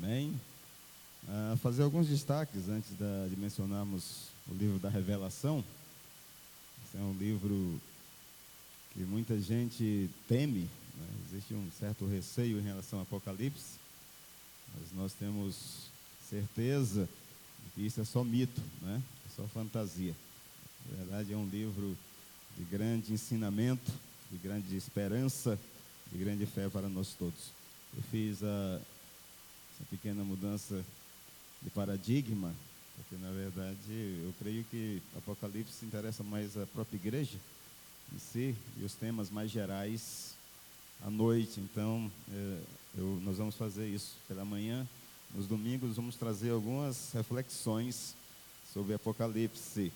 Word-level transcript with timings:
Amém? 0.00 0.32
Ah, 1.28 1.56
fazer 1.60 1.82
alguns 1.82 2.06
destaques 2.06 2.68
antes 2.68 2.92
da, 2.96 3.26
de 3.28 3.36
mencionarmos 3.36 4.28
o 4.48 4.54
livro 4.54 4.78
da 4.78 4.88
Revelação. 4.88 5.64
Esse 6.84 6.96
é 6.96 7.00
um 7.00 7.14
livro 7.14 7.80
que 8.92 9.00
muita 9.00 9.40
gente 9.40 10.08
teme, 10.28 10.70
né? 10.96 11.06
existe 11.26 11.52
um 11.52 11.68
certo 11.76 12.06
receio 12.06 12.60
em 12.60 12.62
relação 12.62 13.00
ao 13.00 13.02
Apocalipse, 13.02 13.74
mas 14.76 14.92
nós 14.92 15.12
temos 15.14 15.88
certeza 16.30 17.08
de 17.64 17.72
que 17.74 17.86
isso 17.86 18.00
é 18.00 18.04
só 18.04 18.22
mito, 18.22 18.62
né? 18.80 19.02
é 19.26 19.34
só 19.34 19.48
fantasia. 19.48 20.14
Na 20.90 20.96
verdade, 20.98 21.32
é 21.32 21.36
um 21.36 21.48
livro 21.48 21.98
de 22.56 22.62
grande 22.64 23.12
ensinamento, 23.12 23.90
de 24.30 24.38
grande 24.38 24.76
esperança, 24.76 25.58
de 26.12 26.18
grande 26.18 26.46
fé 26.46 26.68
para 26.68 26.88
nós 26.88 27.14
todos. 27.18 27.50
Eu 27.96 28.02
fiz 28.12 28.44
a 28.44 28.80
essa 29.78 29.84
pequena 29.88 30.24
mudança 30.24 30.84
de 31.62 31.70
paradigma, 31.70 32.52
porque 32.96 33.16
na 33.22 33.30
verdade 33.30 33.92
eu 34.24 34.34
creio 34.38 34.64
que 34.64 35.00
Apocalipse 35.16 35.86
interessa 35.86 36.24
mais 36.24 36.56
a 36.56 36.66
própria 36.66 36.96
igreja 36.96 37.38
em 38.12 38.18
si 38.18 38.56
e 38.76 38.84
os 38.84 38.94
temas 38.94 39.30
mais 39.30 39.50
gerais 39.50 40.34
à 41.04 41.10
noite. 41.10 41.60
Então, 41.60 42.10
é, 42.32 42.60
eu, 42.96 43.20
nós 43.22 43.38
vamos 43.38 43.54
fazer 43.54 43.86
isso 43.88 44.16
pela 44.26 44.44
manhã. 44.44 44.86
Nos 45.34 45.46
domingos 45.46 45.96
vamos 45.96 46.16
trazer 46.16 46.50
algumas 46.50 47.12
reflexões 47.12 48.14
sobre 48.72 48.94
Apocalipse, 48.94 49.92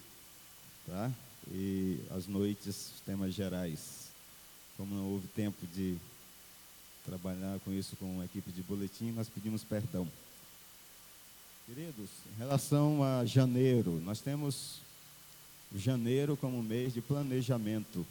tá? 0.86 1.10
E 1.50 1.98
às 2.10 2.26
noites 2.26 2.92
temas 3.04 3.34
gerais. 3.34 4.10
Como 4.76 4.94
não 4.94 5.10
houve 5.10 5.26
tempo 5.28 5.66
de 5.74 5.96
trabalhar 7.04 7.58
com 7.60 7.72
isso 7.72 7.96
com 7.96 8.20
a 8.20 8.24
equipe 8.24 8.50
de 8.52 8.62
boletim, 8.62 9.10
nós 9.12 9.28
pedimos 9.28 9.64
perdão. 9.64 10.08
Queridos, 11.66 12.10
em 12.34 12.38
relação 12.38 13.02
a 13.02 13.24
janeiro, 13.24 14.00
nós 14.04 14.20
temos 14.20 14.78
janeiro 15.74 16.36
como 16.36 16.62
mês 16.62 16.92
de 16.92 17.00
planejamento. 17.00 18.06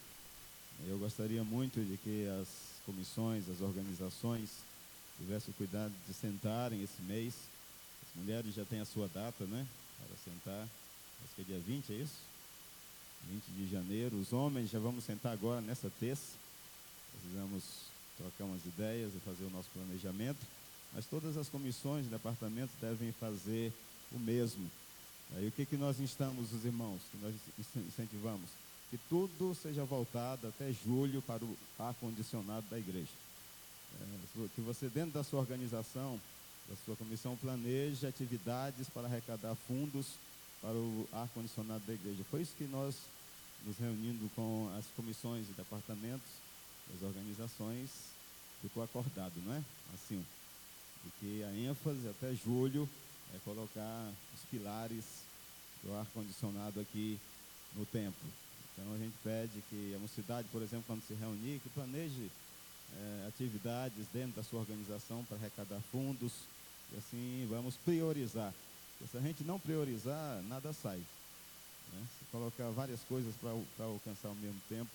Eu 0.87 0.97
gostaria 0.97 1.43
muito 1.43 1.79
de 1.79 1.97
que 1.97 2.27
as 2.41 2.47
comissões, 2.85 3.47
as 3.49 3.61
organizações 3.61 4.49
tivessem 5.17 5.51
o 5.51 5.57
cuidado 5.57 5.93
de 6.07 6.13
sentarem 6.13 6.81
esse 6.81 7.01
mês. 7.03 7.33
As 8.03 8.21
mulheres 8.21 8.55
já 8.55 8.65
têm 8.65 8.79
a 8.79 8.85
sua 8.85 9.07
data, 9.07 9.45
né? 9.45 9.67
Para 9.97 10.17
sentar. 10.33 10.67
Acho 11.23 11.35
que 11.35 11.41
é 11.41 11.45
dia 11.45 11.59
20, 11.59 11.93
é 11.93 11.95
isso? 11.97 12.15
20 13.29 13.43
de 13.57 13.71
janeiro. 13.71 14.17
Os 14.17 14.33
homens 14.33 14.71
já 14.71 14.79
vamos 14.79 15.03
sentar 15.03 15.33
agora 15.33 15.61
nessa 15.61 15.91
terça. 15.99 16.33
Precisamos 17.11 17.90
trocar 18.21 18.43
umas 18.45 18.63
ideias 18.65 19.11
e 19.15 19.19
fazer 19.19 19.43
o 19.45 19.49
nosso 19.49 19.69
planejamento, 19.73 20.39
mas 20.93 21.05
todas 21.05 21.37
as 21.37 21.49
comissões 21.49 22.05
e 22.05 22.09
departamentos 22.09 22.75
devem 22.79 23.11
fazer 23.13 23.73
o 24.11 24.19
mesmo. 24.19 24.69
Aí 25.35 25.47
o 25.47 25.51
que, 25.51 25.65
que 25.65 25.77
nós 25.77 25.99
instamos 25.99 26.51
os 26.51 26.65
irmãos, 26.65 27.01
que 27.11 27.17
nós 27.17 27.33
incentivamos? 27.87 28.49
Que 28.89 28.97
tudo 29.09 29.55
seja 29.55 29.85
voltado 29.85 30.47
até 30.47 30.71
julho 30.73 31.21
para 31.21 31.43
o 31.43 31.57
ar-condicionado 31.79 32.65
da 32.69 32.77
igreja. 32.77 33.11
É, 33.99 34.47
que 34.53 34.61
você, 34.61 34.89
dentro 34.89 35.11
da 35.11 35.23
sua 35.23 35.39
organização, 35.39 36.19
da 36.69 36.75
sua 36.85 36.95
comissão, 36.97 37.37
planeje 37.37 38.05
atividades 38.05 38.87
para 38.89 39.07
arrecadar 39.07 39.55
fundos 39.67 40.07
para 40.61 40.73
o 40.73 41.07
ar-condicionado 41.13 41.83
da 41.87 41.93
igreja. 41.93 42.23
Foi 42.29 42.41
isso 42.41 42.55
que 42.57 42.65
nós, 42.65 42.95
nos 43.65 43.77
reunindo 43.77 44.29
com 44.35 44.69
as 44.77 44.85
comissões 44.95 45.47
e 45.49 45.53
departamentos, 45.53 46.29
as 46.95 47.01
organizações, 47.03 47.89
ficou 48.61 48.83
acordado, 48.83 49.33
não 49.45 49.53
é? 49.53 49.63
Assim, 49.93 50.23
porque 51.03 51.43
a 51.43 51.51
ênfase 51.53 52.07
até 52.07 52.33
julho 52.33 52.87
é 53.33 53.39
colocar 53.43 54.11
os 54.33 54.41
pilares 54.49 55.03
do 55.83 55.93
ar-condicionado 55.95 56.79
aqui 56.79 57.19
no 57.75 57.85
templo. 57.85 58.29
Então 58.73 58.93
a 58.93 58.97
gente 58.97 59.15
pede 59.23 59.63
que 59.69 59.93
a 59.95 59.99
mocidade, 59.99 60.47
por 60.51 60.61
exemplo, 60.61 60.85
quando 60.87 61.03
se 61.07 61.13
reunir, 61.13 61.59
que 61.59 61.69
planeje 61.69 62.31
é, 62.93 63.27
atividades 63.27 64.05
dentro 64.13 64.35
da 64.35 64.43
sua 64.43 64.59
organização 64.59 65.23
para 65.25 65.37
arrecadar 65.37 65.79
fundos 65.91 66.31
e 66.93 66.97
assim 66.97 67.47
vamos 67.49 67.75
priorizar. 67.75 68.53
Porque 68.97 69.11
se 69.11 69.17
a 69.17 69.21
gente 69.21 69.43
não 69.43 69.59
priorizar, 69.59 70.41
nada 70.43 70.73
sai. 70.73 71.01
Né? 71.93 72.07
Se 72.19 72.25
colocar 72.31 72.69
várias 72.69 73.01
coisas 73.01 73.33
para 73.35 73.85
alcançar 73.85 74.29
ao 74.29 74.35
mesmo 74.35 74.61
tempo, 74.69 74.89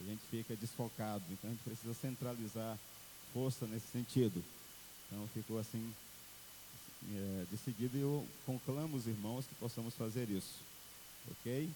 a 0.00 0.04
gente 0.04 0.22
fica 0.30 0.56
desfocado. 0.56 1.22
Então 1.30 1.50
a 1.50 1.52
gente 1.52 1.62
precisa 1.62 1.94
centralizar 1.94 2.78
força 3.32 3.66
nesse 3.66 3.86
sentido. 3.88 4.42
Então 5.06 5.26
ficou 5.34 5.58
assim 5.58 5.92
é, 7.10 7.44
decidido 7.50 7.96
e 7.96 8.00
eu 8.00 8.26
conclamo 8.46 8.96
os 8.96 9.06
irmãos 9.06 9.44
que 9.46 9.54
possamos 9.56 9.94
fazer 9.94 10.28
isso. 10.30 10.60
Ok? 11.30 11.68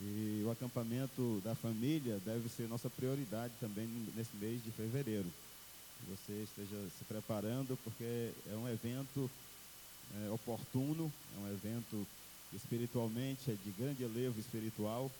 E 0.00 0.42
o 0.44 0.50
acampamento 0.50 1.40
da 1.44 1.54
família 1.54 2.20
deve 2.24 2.48
ser 2.48 2.68
nossa 2.68 2.90
prioridade 2.90 3.52
também 3.60 3.86
nesse 4.14 4.36
mês 4.36 4.62
de 4.62 4.70
fevereiro. 4.70 5.30
Que 6.00 6.10
você 6.10 6.42
esteja 6.42 6.76
se 6.98 7.04
preparando, 7.04 7.78
porque 7.84 8.32
é 8.50 8.56
um 8.56 8.68
evento 8.68 9.30
é, 10.16 10.30
oportuno, 10.30 11.12
é 11.36 11.38
um 11.40 11.52
evento 11.52 12.06
espiritualmente 12.52 13.50
é 13.50 13.54
de 13.54 13.70
grande 13.72 14.02
elevo 14.02 14.38
espiritual 14.38 15.10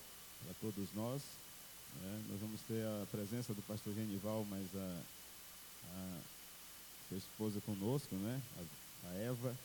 para 0.44 0.55
todos 0.61 0.89
nós. 0.94 1.23
Né? 2.00 2.25
Nós 2.31 2.41
vamos 2.41 2.60
ter 2.62 2.84
a 2.84 3.06
presença 3.10 3.55
do 3.55 3.62
pastor 3.62 3.94
Genival, 3.94 4.47
mas 4.49 4.66
a, 4.75 5.00
a 5.93 6.19
sua 7.09 7.19
esposa 7.19 7.60
conosco, 7.60 8.15
né? 8.16 8.41
a, 8.59 9.09
a 9.09 9.15
Eva. 9.15 9.56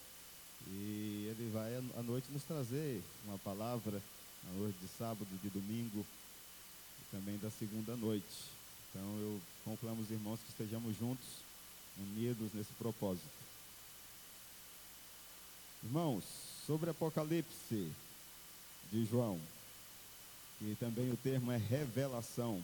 E 0.68 1.28
ele 1.32 1.50
vai 1.52 1.76
à 1.76 2.04
noite 2.04 2.32
nos 2.32 2.44
trazer 2.44 3.02
uma 3.26 3.38
palavra, 3.40 4.02
na 4.44 4.60
noite 4.60 4.78
de 4.82 4.88
sábado, 4.88 5.28
de 5.42 5.50
domingo 5.50 6.06
e 7.02 7.16
também 7.16 7.38
da 7.38 7.50
segunda 7.50 7.96
noite. 7.96 8.46
Então 8.90 9.20
eu 9.20 9.42
conclamo 9.64 10.02
os 10.02 10.12
irmãos 10.12 10.40
que 10.40 10.50
estejamos 10.50 10.98
juntos, 10.98 11.28
unidos 11.98 12.54
nesse 12.54 12.74
propósito. 12.74 13.28
Irmãos, 15.84 16.24
sobre 16.66 16.90
Apocalipse 16.90 17.92
de 18.92 19.06
João, 19.06 19.40
e 20.62 20.76
também 20.76 21.12
o 21.12 21.18
termo 21.18 21.52
é 21.52 21.58
revelação 21.58 22.62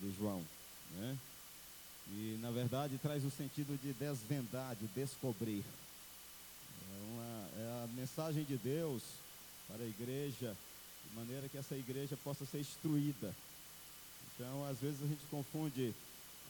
de 0.00 0.12
João, 0.18 0.42
né? 0.96 1.16
E 2.08 2.38
na 2.42 2.50
verdade 2.50 2.98
traz 2.98 3.24
o 3.24 3.30
sentido 3.30 3.78
de 3.80 3.92
desvendar, 3.92 4.76
de 4.76 4.86
descobrir. 4.88 5.64
É, 6.82 7.12
uma, 7.12 7.48
é 7.56 7.84
a 7.84 7.88
mensagem 7.94 8.44
de 8.44 8.56
Deus 8.56 9.02
para 9.68 9.82
a 9.82 9.86
igreja, 9.86 10.56
de 11.08 11.16
maneira 11.16 11.48
que 11.48 11.56
essa 11.56 11.74
igreja 11.74 12.16
possa 12.22 12.44
ser 12.44 12.58
instruída. 12.58 13.34
Então, 14.34 14.66
às 14.66 14.78
vezes 14.78 15.02
a 15.02 15.06
gente 15.06 15.24
confunde 15.30 15.94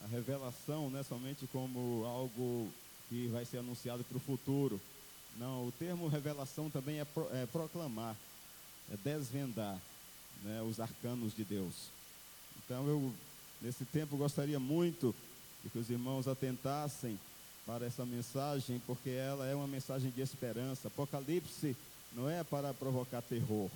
a 0.03 0.07
revelação 0.07 0.89
né, 0.89 1.03
somente 1.03 1.47
como 1.47 2.03
algo 2.05 2.69
que 3.07 3.27
vai 3.27 3.45
ser 3.45 3.59
anunciado 3.59 4.03
para 4.03 4.17
o 4.17 4.19
futuro. 4.19 4.81
Não, 5.37 5.67
o 5.67 5.73
termo 5.77 6.07
revelação 6.07 6.69
também 6.69 6.99
é, 6.99 7.05
pro, 7.05 7.29
é 7.33 7.45
proclamar, 7.45 8.15
é 8.91 8.97
desvendar 8.97 9.79
né, 10.43 10.61
os 10.61 10.79
arcanos 10.79 11.35
de 11.35 11.43
Deus. 11.43 11.89
Então 12.57 12.87
eu, 12.87 13.13
nesse 13.61 13.85
tempo, 13.85 14.17
gostaria 14.17 14.59
muito 14.59 15.13
que 15.71 15.79
os 15.79 15.89
irmãos 15.89 16.27
atentassem 16.27 17.19
para 17.65 17.85
essa 17.85 18.05
mensagem, 18.05 18.79
porque 18.85 19.09
ela 19.09 19.47
é 19.47 19.55
uma 19.55 19.67
mensagem 19.67 20.11
de 20.11 20.21
esperança. 20.21 20.87
Apocalipse 20.87 21.75
não 22.13 22.29
é 22.29 22.43
para 22.43 22.73
provocar 22.73 23.21
terror. 23.21 23.69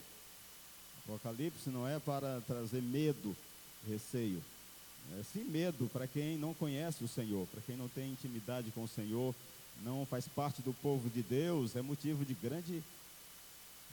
Apocalipse 1.04 1.70
não 1.70 1.88
é 1.88 1.98
para 2.00 2.42
trazer 2.42 2.82
medo, 2.82 3.36
receio. 3.88 4.44
É 5.20 5.24
sim 5.24 5.44
medo 5.44 5.90
para 5.92 6.06
quem 6.06 6.38
não 6.38 6.54
conhece 6.54 7.04
o 7.04 7.08
Senhor, 7.08 7.48
para 7.48 7.62
quem 7.62 7.76
não 7.76 7.88
tem 7.88 8.12
intimidade 8.12 8.70
com 8.72 8.84
o 8.84 8.88
Senhor, 8.88 9.34
não 9.84 10.06
faz 10.06 10.28
parte 10.28 10.62
do 10.62 10.74
povo 10.74 11.10
de 11.10 11.24
Deus, 11.24 11.76
é 11.76 11.82
motivo 11.82 12.24
de 12.24 12.36
grande, 12.36 12.84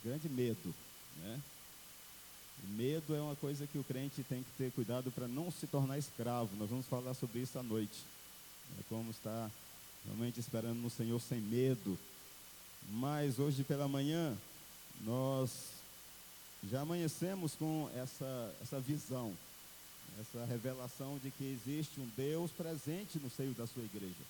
grande 0.03 0.29
medo. 0.29 0.75
Né? 1.17 1.39
Medo 2.63 3.15
é 3.15 3.21
uma 3.21 3.35
coisa 3.35 3.67
que 3.67 3.77
o 3.77 3.83
crente 3.83 4.23
tem 4.23 4.43
que 4.43 4.51
ter 4.57 4.71
cuidado 4.71 5.11
para 5.11 5.27
não 5.27 5.51
se 5.51 5.67
tornar 5.67 5.97
escravo. 5.97 6.55
Nós 6.57 6.69
vamos 6.69 6.85
falar 6.85 7.13
sobre 7.13 7.39
isso 7.39 7.57
à 7.57 7.63
noite. 7.63 7.99
É 8.79 8.83
como 8.89 9.11
estar 9.11 9.49
realmente 10.05 10.39
esperando 10.39 10.77
no 10.77 10.89
Senhor 10.89 11.19
sem 11.19 11.39
medo. 11.39 11.97
Mas 12.89 13.39
hoje 13.39 13.63
pela 13.63 13.87
manhã, 13.87 14.35
nós 15.01 15.51
já 16.69 16.81
amanhecemos 16.81 17.53
com 17.55 17.89
essa, 17.95 18.55
essa 18.61 18.79
visão, 18.79 19.35
essa 20.19 20.45
revelação 20.45 21.19
de 21.23 21.31
que 21.31 21.43
existe 21.43 21.99
um 21.99 22.09
Deus 22.17 22.51
presente 22.51 23.19
no 23.19 23.29
seio 23.29 23.53
da 23.53 23.67
sua 23.67 23.83
igreja. 23.83 24.23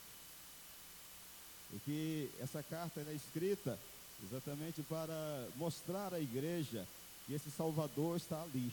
E 1.73 1.79
que 1.79 2.29
essa 2.39 2.61
carta 2.63 3.01
é 3.01 3.13
escrita 3.13 3.77
exatamente 4.23 4.81
para 4.83 5.47
mostrar 5.55 6.13
à 6.13 6.19
igreja 6.19 6.85
e 7.27 7.33
esse 7.33 7.51
Salvador 7.51 8.17
está 8.17 8.41
ali. 8.41 8.71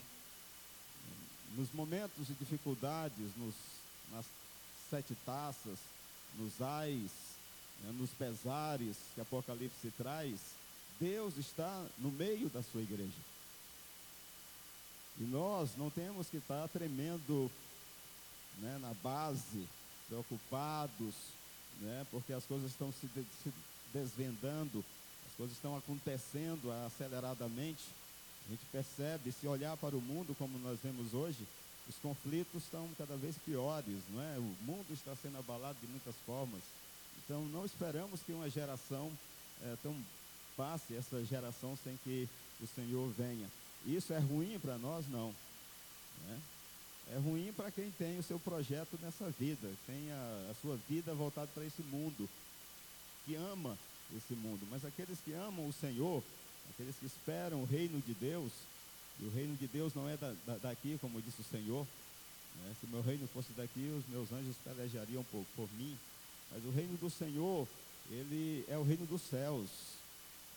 Nos 1.56 1.72
momentos 1.72 2.26
de 2.26 2.34
dificuldades, 2.34 3.30
nos, 3.36 3.54
nas 4.12 4.24
sete 4.90 5.14
taças, 5.26 5.78
nos 6.36 6.60
ais, 6.60 7.10
né, 7.82 7.92
nos 7.98 8.10
pesares 8.10 8.96
que 9.14 9.20
Apocalipse 9.20 9.90
traz, 9.96 10.38
Deus 11.00 11.36
está 11.36 11.84
no 11.98 12.10
meio 12.10 12.48
da 12.48 12.62
sua 12.62 12.80
igreja. 12.80 13.34
E 15.18 15.22
nós 15.24 15.70
não 15.76 15.90
temos 15.90 16.28
que 16.28 16.38
estar 16.38 16.68
tremendo 16.68 17.50
né, 18.58 18.78
na 18.80 18.92
base, 18.94 19.68
preocupados, 20.08 21.14
né, 21.80 22.06
porque 22.10 22.32
as 22.32 22.44
coisas 22.44 22.70
estão 22.70 22.92
se, 22.92 23.06
de, 23.08 23.24
se 23.42 23.52
desvendando, 23.92 24.84
as 25.28 25.36
coisas 25.36 25.56
estão 25.56 25.76
acontecendo 25.76 26.70
aceleradamente. 26.86 27.82
A 28.46 28.50
gente 28.50 28.64
percebe, 28.70 29.32
se 29.32 29.46
olhar 29.46 29.76
para 29.76 29.96
o 29.96 30.00
mundo 30.00 30.34
como 30.38 30.58
nós 30.58 30.78
vemos 30.82 31.14
hoje, 31.14 31.46
os 31.88 31.96
conflitos 31.96 32.62
estão 32.62 32.88
cada 32.96 33.16
vez 33.16 33.36
piores, 33.38 33.96
não 34.10 34.22
é? 34.22 34.38
O 34.38 34.56
mundo 34.64 34.86
está 34.92 35.14
sendo 35.16 35.38
abalado 35.38 35.78
de 35.80 35.86
muitas 35.86 36.14
formas. 36.26 36.60
Então, 37.24 37.44
não 37.46 37.64
esperamos 37.64 38.20
que 38.20 38.32
uma 38.32 38.48
geração 38.50 39.10
é, 39.62 39.76
tão 39.82 39.94
passe 40.56 40.94
essa 40.94 41.24
geração 41.24 41.76
sem 41.82 41.98
que 42.04 42.28
o 42.60 42.66
Senhor 42.66 43.10
venha. 43.16 43.48
Isso 43.86 44.12
é 44.12 44.18
ruim 44.18 44.58
para 44.58 44.78
nós? 44.78 45.06
Não. 45.08 45.34
Né? 46.26 46.40
É 47.12 47.18
ruim 47.18 47.52
para 47.54 47.70
quem 47.70 47.90
tem 47.92 48.18
o 48.18 48.22
seu 48.22 48.38
projeto 48.38 48.98
nessa 49.02 49.28
vida, 49.30 49.70
tem 49.86 50.10
a, 50.10 50.50
a 50.50 50.54
sua 50.62 50.76
vida 50.88 51.14
voltada 51.14 51.50
para 51.54 51.64
esse 51.64 51.82
mundo, 51.82 52.28
que 53.26 53.34
ama 53.34 53.76
esse 54.16 54.32
mundo. 54.34 54.66
Mas 54.70 54.84
aqueles 54.84 55.18
que 55.20 55.32
amam 55.32 55.68
o 55.68 55.72
Senhor, 55.72 56.22
aqueles 56.70 56.96
que 56.96 57.06
esperam 57.06 57.62
o 57.62 57.66
reino 57.66 58.00
de 58.00 58.14
Deus, 58.14 58.52
e 59.20 59.24
o 59.24 59.30
reino 59.30 59.56
de 59.56 59.66
Deus 59.66 59.94
não 59.94 60.08
é 60.08 60.16
da, 60.16 60.34
da, 60.46 60.56
daqui, 60.58 60.98
como 61.00 61.22
disse 61.22 61.40
o 61.40 61.44
Senhor. 61.44 61.86
Né? 62.62 62.74
Se 62.80 62.86
meu 62.86 63.02
reino 63.02 63.28
fosse 63.28 63.52
daqui, 63.52 63.94
os 63.96 64.06
meus 64.12 64.32
anjos 64.32 64.56
pelejariam 64.64 65.24
por, 65.24 65.44
por 65.54 65.68
mim. 65.74 65.96
Mas 66.50 66.64
o 66.64 66.70
reino 66.70 66.96
do 66.98 67.10
Senhor, 67.10 67.66
ele 68.10 68.64
é 68.68 68.76
o 68.76 68.82
reino 68.82 69.06
dos 69.06 69.22
céus. 69.22 69.68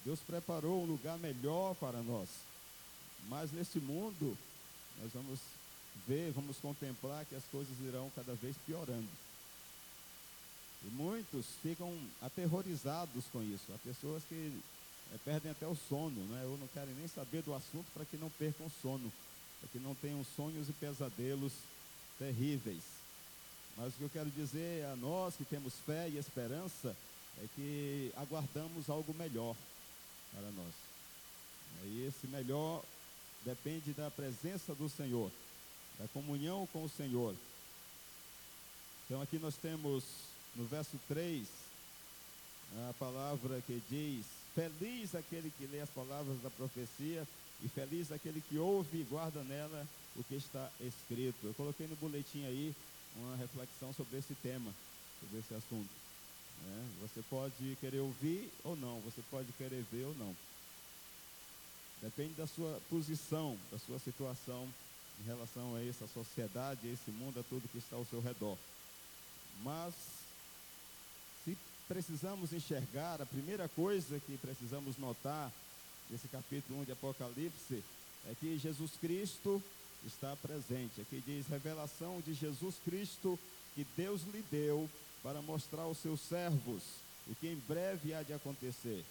Deus 0.03 0.19
preparou 0.19 0.83
um 0.83 0.85
lugar 0.85 1.17
melhor 1.19 1.75
para 1.75 2.01
nós. 2.01 2.29
Mas 3.27 3.51
nesse 3.51 3.79
mundo, 3.79 4.37
nós 5.01 5.11
vamos 5.13 5.39
ver, 6.07 6.31
vamos 6.31 6.57
contemplar 6.57 7.25
que 7.25 7.35
as 7.35 7.43
coisas 7.45 7.77
irão 7.79 8.11
cada 8.15 8.33
vez 8.35 8.55
piorando. 8.65 9.07
E 10.85 10.89
muitos 10.91 11.45
ficam 11.61 11.97
aterrorizados 12.21 13.25
com 13.31 13.41
isso. 13.43 13.73
Há 13.73 13.77
pessoas 13.79 14.23
que 14.23 14.53
é, 15.13 15.17
perdem 15.23 15.51
até 15.51 15.67
o 15.67 15.75
sono, 15.75 16.23
né? 16.25 16.43
ou 16.45 16.57
não 16.57 16.67
querem 16.67 16.93
nem 16.95 17.07
saber 17.07 17.41
do 17.41 17.53
assunto 17.53 17.85
para 17.93 18.05
que 18.05 18.17
não 18.17 18.29
percam 18.31 18.69
sono, 18.81 19.11
para 19.59 19.69
que 19.69 19.79
não 19.79 19.95
tenham 19.95 20.23
sonhos 20.35 20.69
e 20.69 20.73
pesadelos 20.73 21.53
terríveis. 22.19 22.83
Mas 23.75 23.93
o 23.93 23.97
que 23.97 24.03
eu 24.03 24.09
quero 24.09 24.31
dizer 24.31 24.85
a 24.85 24.95
nós 24.95 25.35
que 25.35 25.45
temos 25.45 25.73
fé 25.85 26.09
e 26.09 26.17
esperança 26.17 26.95
é 27.37 27.45
que 27.55 28.11
aguardamos 28.17 28.89
algo 28.89 29.13
melhor 29.13 29.55
para 30.33 30.49
nós. 30.51 30.73
E 31.85 32.05
esse 32.07 32.27
melhor 32.27 32.83
depende 33.45 33.93
da 33.93 34.09
presença 34.09 34.73
do 34.73 34.89
Senhor, 34.89 35.31
da 35.99 36.07
comunhão 36.07 36.67
com 36.73 36.83
o 36.83 36.89
Senhor. 36.89 37.35
Então 39.05 39.21
aqui 39.21 39.37
nós 39.37 39.55
temos 39.55 40.03
no 40.55 40.65
verso 40.65 40.99
3 41.07 41.47
a 42.89 42.93
palavra 42.99 43.61
que 43.61 43.81
diz: 43.89 44.25
Feliz 44.53 45.15
aquele 45.15 45.51
que 45.57 45.65
lê 45.67 45.81
as 45.81 45.89
palavras 45.89 46.41
da 46.41 46.49
profecia 46.49 47.27
e 47.63 47.67
feliz 47.67 48.11
aquele 48.11 48.41
que 48.41 48.57
ouve 48.57 48.99
e 48.99 49.03
guarda 49.03 49.43
nela 49.43 49.87
o 50.15 50.23
que 50.23 50.35
está 50.35 50.69
escrito. 50.79 51.47
Eu 51.47 51.53
coloquei 51.53 51.87
no 51.87 51.95
boletim 51.95 52.45
aí 52.45 52.75
uma 53.15 53.35
reflexão 53.37 53.93
sobre 53.93 54.17
esse 54.17 54.35
tema, 54.35 54.71
sobre 55.19 55.39
esse 55.39 55.53
assunto. 55.53 55.89
Né? 56.65 56.89
Você 57.01 57.21
pode 57.29 57.77
querer 57.79 57.99
ouvir 57.99 58.51
ou 58.63 58.75
não, 58.75 58.99
você 59.01 59.21
pode 59.29 59.51
querer 59.53 59.83
ver 59.91 60.05
ou 60.05 60.15
não. 60.15 60.35
Depende 62.01 62.33
da 62.33 62.45
sua 62.45 62.79
posição, 62.89 63.57
da 63.71 63.79
sua 63.79 63.97
situação 63.99 64.67
em 65.19 65.23
relação 65.23 65.75
a 65.75 65.83
essa 65.83 66.07
sociedade, 66.07 66.87
a 66.87 66.93
esse 66.93 67.09
mundo, 67.11 67.39
a 67.39 67.43
tudo 67.43 67.67
que 67.71 67.79
está 67.79 67.95
ao 67.95 68.05
seu 68.05 68.21
redor. 68.21 68.57
Mas, 69.63 69.93
precisamos 71.87 72.53
enxergar, 72.53 73.21
a 73.21 73.25
primeira 73.25 73.67
coisa 73.69 74.19
que 74.19 74.37
precisamos 74.37 74.97
notar 74.97 75.51
nesse 76.09 76.27
capítulo 76.27 76.81
1 76.81 76.85
de 76.85 76.91
Apocalipse 76.91 77.83
é 78.29 78.35
que 78.39 78.57
Jesus 78.57 78.91
Cristo 78.99 79.61
está 80.05 80.35
presente. 80.35 81.01
Aqui 81.01 81.23
diz: 81.25 81.47
revelação 81.47 82.21
de 82.21 82.33
Jesus 82.33 82.75
Cristo 82.83 83.39
que 83.75 83.85
Deus 83.95 84.21
lhe 84.33 84.43
deu 84.51 84.89
para 85.23 85.41
mostrar 85.41 85.83
aos 85.83 85.97
seus 85.99 86.19
servos 86.21 86.83
o 87.27 87.35
que 87.35 87.47
em 87.47 87.61
breve 87.67 88.13
há 88.13 88.23
de 88.23 88.33
acontecer. 88.33 89.03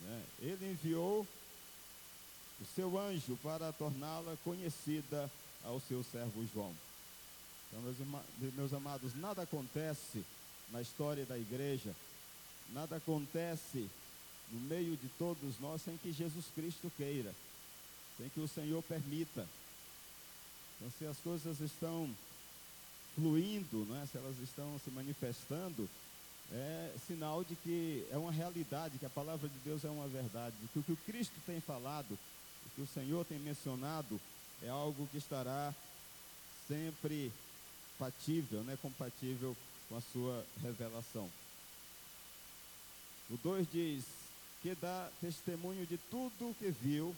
Né? 0.00 0.22
Ele 0.40 0.70
enviou 0.70 1.26
o 2.60 2.64
seu 2.74 2.98
anjo 2.98 3.38
para 3.42 3.72
torná-la 3.72 4.36
conhecida 4.44 5.30
ao 5.64 5.80
seu 5.80 6.04
servo 6.04 6.46
João. 6.52 6.74
Então, 7.68 7.82
meus, 7.82 8.54
meus 8.54 8.72
amados, 8.72 9.14
nada 9.14 9.42
acontece 9.42 10.24
na 10.70 10.80
história 10.80 11.24
da 11.24 11.38
igreja, 11.38 11.94
nada 12.72 12.96
acontece 12.96 13.88
no 14.50 14.60
meio 14.60 14.96
de 14.96 15.08
todos 15.18 15.58
nós 15.60 15.82
sem 15.82 15.96
que 15.96 16.12
Jesus 16.12 16.46
Cristo 16.54 16.90
queira, 16.96 17.32
sem 18.16 18.28
que 18.28 18.40
o 18.40 18.48
Senhor 18.48 18.82
permita. 18.82 19.46
Então, 20.76 20.92
se 20.98 21.06
as 21.06 21.18
coisas 21.18 21.60
estão 21.60 22.08
fluindo, 23.14 23.84
né, 23.86 24.06
se 24.10 24.18
elas 24.18 24.38
estão 24.38 24.78
se 24.84 24.90
manifestando, 24.90 25.88
é 26.52 26.94
sinal 27.06 27.42
de 27.42 27.56
que 27.56 28.06
é 28.10 28.16
uma 28.16 28.30
realidade, 28.30 28.98
que 28.98 29.06
a 29.06 29.10
palavra 29.10 29.48
de 29.48 29.58
Deus 29.64 29.84
é 29.84 29.88
uma 29.88 30.06
verdade, 30.06 30.54
que 30.72 30.78
o 30.78 30.82
que 30.82 30.92
o 30.92 30.98
Cristo 30.98 31.34
tem 31.44 31.60
falado 31.60 32.16
o 32.66 32.70
que 32.74 32.82
o 32.82 32.86
Senhor 32.86 33.24
tem 33.24 33.38
mencionado 33.38 34.20
é 34.62 34.68
algo 34.68 35.06
que 35.08 35.18
estará 35.18 35.74
sempre 36.68 37.32
patível, 37.98 38.62
né, 38.64 38.76
compatível 38.82 39.56
com 39.88 39.96
a 39.96 40.00
sua 40.12 40.44
revelação. 40.62 41.30
O 43.30 43.36
2 43.36 43.66
diz 43.72 44.04
que 44.62 44.74
dá 44.74 45.10
testemunho 45.20 45.86
de 45.86 45.98
tudo 46.10 46.50
o 46.50 46.54
que 46.54 46.70
viu, 46.70 47.14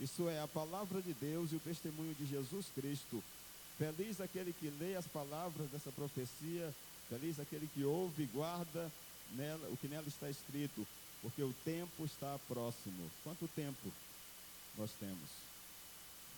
isso 0.00 0.28
é 0.28 0.40
a 0.40 0.48
palavra 0.48 1.00
de 1.00 1.12
Deus 1.14 1.52
e 1.52 1.56
o 1.56 1.60
testemunho 1.60 2.14
de 2.14 2.26
Jesus 2.26 2.66
Cristo. 2.74 3.22
Feliz 3.78 4.20
aquele 4.20 4.52
que 4.52 4.70
lê 4.70 4.96
as 4.96 5.06
palavras 5.06 5.70
dessa 5.70 5.90
profecia, 5.92 6.72
feliz 7.08 7.38
aquele 7.40 7.68
que 7.74 7.84
ouve 7.84 8.24
e 8.24 8.26
guarda 8.26 8.90
nela, 9.32 9.68
o 9.70 9.76
que 9.76 9.88
nela 9.88 10.06
está 10.08 10.28
escrito, 10.28 10.86
porque 11.20 11.42
o 11.42 11.54
tempo 11.64 12.04
está 12.04 12.38
próximo. 12.48 13.10
Quanto 13.22 13.48
tempo? 13.48 13.92
nós 14.76 14.90
temos. 14.98 15.30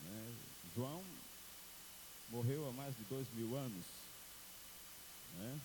Né? 0.03 0.35
João 0.75 1.03
morreu 2.31 2.69
há 2.69 2.73
mais 2.73 2.97
de 2.97 3.05
dois 3.05 3.27
mil 3.35 3.57
anos. 3.57 3.85
Né? 5.39 5.61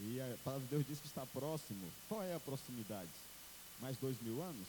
E 0.00 0.20
a 0.20 0.36
palavra 0.44 0.66
de 0.66 0.70
Deus 0.70 0.86
diz 0.86 0.98
que 0.98 1.06
está 1.06 1.24
próximo. 1.26 1.90
Qual 2.08 2.22
é 2.22 2.34
a 2.34 2.40
proximidade? 2.40 3.10
Mais 3.80 3.96
dois 3.96 4.20
mil 4.22 4.42
anos? 4.42 4.66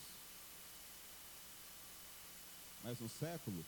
Mais 2.84 3.00
um 3.02 3.10
século? 3.10 3.64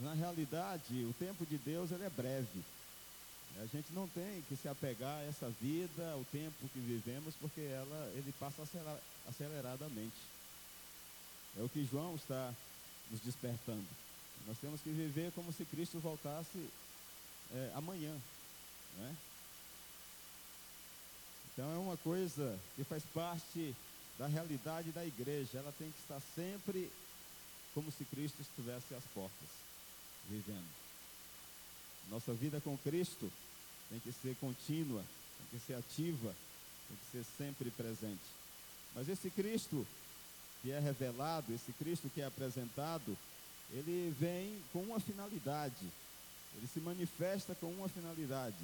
Na 0.00 0.12
realidade, 0.14 1.04
o 1.04 1.14
tempo 1.18 1.46
de 1.46 1.56
Deus 1.58 1.92
ele 1.92 2.04
é 2.04 2.10
breve. 2.10 2.64
A 3.60 3.66
gente 3.66 3.92
não 3.92 4.08
tem 4.08 4.42
que 4.48 4.56
se 4.56 4.68
apegar 4.68 5.18
a 5.18 5.24
essa 5.24 5.48
vida, 5.60 6.12
ao 6.12 6.24
tempo 6.24 6.68
que 6.72 6.80
vivemos, 6.80 7.34
porque 7.40 7.60
ela, 7.60 8.12
ele 8.16 8.34
passa 8.40 8.66
aceleradamente. 9.28 10.16
É 11.56 11.62
o 11.62 11.68
que 11.68 11.84
João 11.84 12.16
está 12.16 12.52
nos 13.12 13.20
despertando. 13.20 13.86
Nós 14.48 14.58
temos 14.58 14.80
que 14.80 14.90
viver 14.90 15.30
como 15.32 15.52
se 15.52 15.64
Cristo 15.66 16.00
voltasse 16.00 16.68
é, 17.54 17.72
amanhã. 17.74 18.12
Né? 18.98 19.16
Então 21.54 21.72
é 21.72 21.78
uma 21.78 21.96
coisa 21.96 22.58
que 22.74 22.82
faz 22.82 23.04
parte 23.14 23.74
da 24.18 24.26
realidade 24.26 24.90
da 24.90 25.06
igreja. 25.06 25.58
Ela 25.58 25.72
tem 25.78 25.88
que 25.90 26.00
estar 26.00 26.20
sempre 26.34 26.90
como 27.72 27.90
se 27.92 28.04
Cristo 28.04 28.40
estivesse 28.40 28.94
às 28.94 29.04
portas, 29.14 29.48
vivendo. 30.28 30.68
Nossa 32.10 32.32
vida 32.34 32.60
com 32.60 32.76
Cristo 32.78 33.30
tem 33.88 34.00
que 34.00 34.12
ser 34.12 34.36
contínua, 34.36 35.02
tem 35.38 35.60
que 35.60 35.66
ser 35.66 35.74
ativa, 35.74 36.34
tem 36.88 36.96
que 36.96 37.10
ser 37.12 37.24
sempre 37.38 37.70
presente. 37.70 38.22
Mas 38.94 39.08
esse 39.08 39.30
Cristo 39.30 39.86
que 40.62 40.72
é 40.72 40.78
revelado, 40.80 41.52
esse 41.52 41.72
Cristo 41.72 42.10
que 42.12 42.20
é 42.20 42.26
apresentado, 42.26 43.16
ele 43.70 44.14
vem 44.18 44.60
com 44.72 44.80
uma 44.82 44.98
finalidade, 44.98 45.86
ele 46.56 46.66
se 46.72 46.80
manifesta 46.80 47.54
com 47.56 47.66
uma 47.66 47.88
finalidade, 47.88 48.56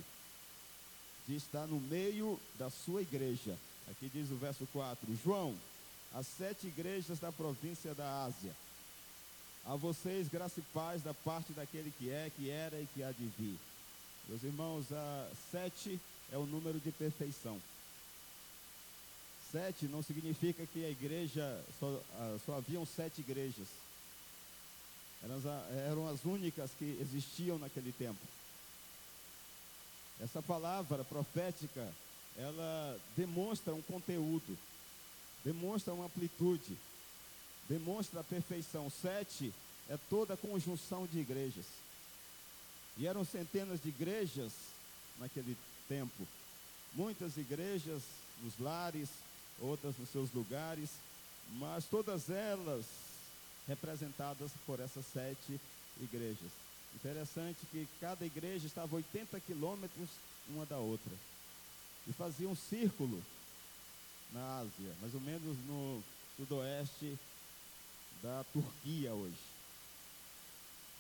de 1.27 1.37
estar 1.37 1.67
no 1.67 1.81
meio 1.81 2.39
da 2.59 2.71
sua 2.71 3.03
igreja. 3.03 3.57
Aqui 3.91 4.11
diz 4.13 4.31
o 4.31 4.37
verso 4.37 4.67
4: 4.73 5.07
João, 5.25 5.57
as 6.15 6.27
sete 6.27 6.67
igrejas 6.67 7.19
da 7.19 7.31
província 7.31 7.95
da 7.95 8.25
Ásia, 8.25 8.55
a 9.65 9.77
vocês 9.77 10.29
graça 10.29 10.61
e 10.61 10.63
paz 10.75 11.03
da 11.03 11.15
parte 11.15 11.53
daquele 11.53 11.93
que 11.99 12.11
é, 12.11 12.31
que 12.37 12.51
era 12.51 12.81
e 12.81 12.89
que 12.95 13.03
há 13.03 13.13
de 13.13 13.27
vir. 13.39 13.59
Meus 14.29 14.43
irmãos, 14.43 14.87
a 14.93 15.29
sete 15.51 16.01
é 16.33 16.39
o 16.39 16.47
número 16.47 16.79
de 16.79 16.91
perfeição. 16.93 17.61
Sete 19.51 19.87
não 19.87 20.03
significa 20.03 20.65
que 20.67 20.85
a 20.85 20.91
igreja, 20.91 21.65
só, 21.81 22.01
só 22.47 22.57
haviam 22.57 22.87
sete 22.87 23.21
igrejas. 23.21 23.67
Eram 25.23 25.37
as, 25.37 25.45
eram 25.87 26.09
as 26.09 26.25
únicas 26.25 26.71
que 26.79 26.99
existiam 27.01 27.59
naquele 27.59 27.93
tempo. 27.93 28.19
Essa 30.23 30.43
palavra 30.43 31.03
profética, 31.05 31.89
ela 32.37 32.99
demonstra 33.17 33.75
um 33.75 33.83
conteúdo, 33.83 34.57
demonstra 35.45 35.95
uma 35.95 36.07
amplitude, 36.07 36.77
demonstra 37.69 38.21
a 38.21 38.25
perfeição. 38.25 38.91
Sete 38.91 39.53
é 39.89 39.99
toda 40.09 40.35
a 40.35 40.37
conjunção 40.37 41.07
de 41.07 41.19
igrejas. 41.19 41.65
E 42.99 43.07
eram 43.07 43.25
centenas 43.25 43.83
de 43.83 43.89
igrejas 43.89 44.53
naquele 45.19 45.57
tempo. 45.89 46.27
Muitas 46.95 47.37
igrejas 47.37 48.03
nos 48.43 48.59
lares, 48.59 49.09
outras 49.61 49.97
nos 49.97 50.11
seus 50.11 50.31
lugares, 50.33 50.91
mas 51.53 51.85
todas 51.87 52.29
elas 52.29 52.85
representadas 53.67 54.51
por 54.67 54.81
essas 54.81 55.05
sete 55.07 55.61
igrejas. 56.01 56.51
Interessante 56.95 57.67
que 57.71 57.89
cada 58.01 58.25
igreja 58.25 58.67
estava 58.67 58.97
80 58.97 59.41
quilômetros 59.41 60.09
uma 60.49 60.67
da 60.67 60.79
outra. 60.79 61.13
E 62.07 62.13
fazia 62.13 62.49
um 62.49 62.57
círculo 62.57 63.23
na 64.33 64.59
Ásia, 64.59 64.95
mais 65.01 65.15
ou 65.15 65.21
menos 65.21 65.57
no 65.67 66.03
sudoeste 66.37 67.19
da 68.23 68.45
Turquia 68.53 69.13
hoje. 69.13 69.35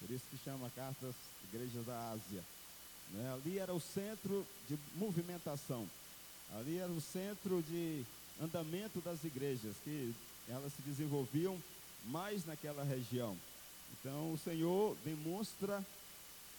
Por 0.01 0.11
isso 0.11 0.25
que 0.31 0.39
chama 0.39 0.71
cartas 0.71 1.15
Igrejas 1.53 1.85
da 1.85 2.11
Ásia. 2.11 2.43
Né? 3.11 3.33
Ali 3.33 3.59
era 3.59 3.73
o 3.75 3.81
centro 3.81 4.47
de 4.69 4.79
movimentação. 4.95 5.89
Ali 6.55 6.79
era 6.79 6.91
o 6.91 7.01
centro 7.01 7.63
de 7.63 8.05
andamento 8.41 9.01
das 9.01 9.23
igrejas, 9.25 9.75
que 9.85 10.15
elas 10.49 10.73
se 10.73 10.83
desenvolviam 10.83 11.61
mais 12.07 12.45
naquela 12.47 12.83
região. 12.83 13.37
Então 13.93 14.33
o 14.33 14.39
Senhor 14.39 14.97
demonstra 15.05 15.85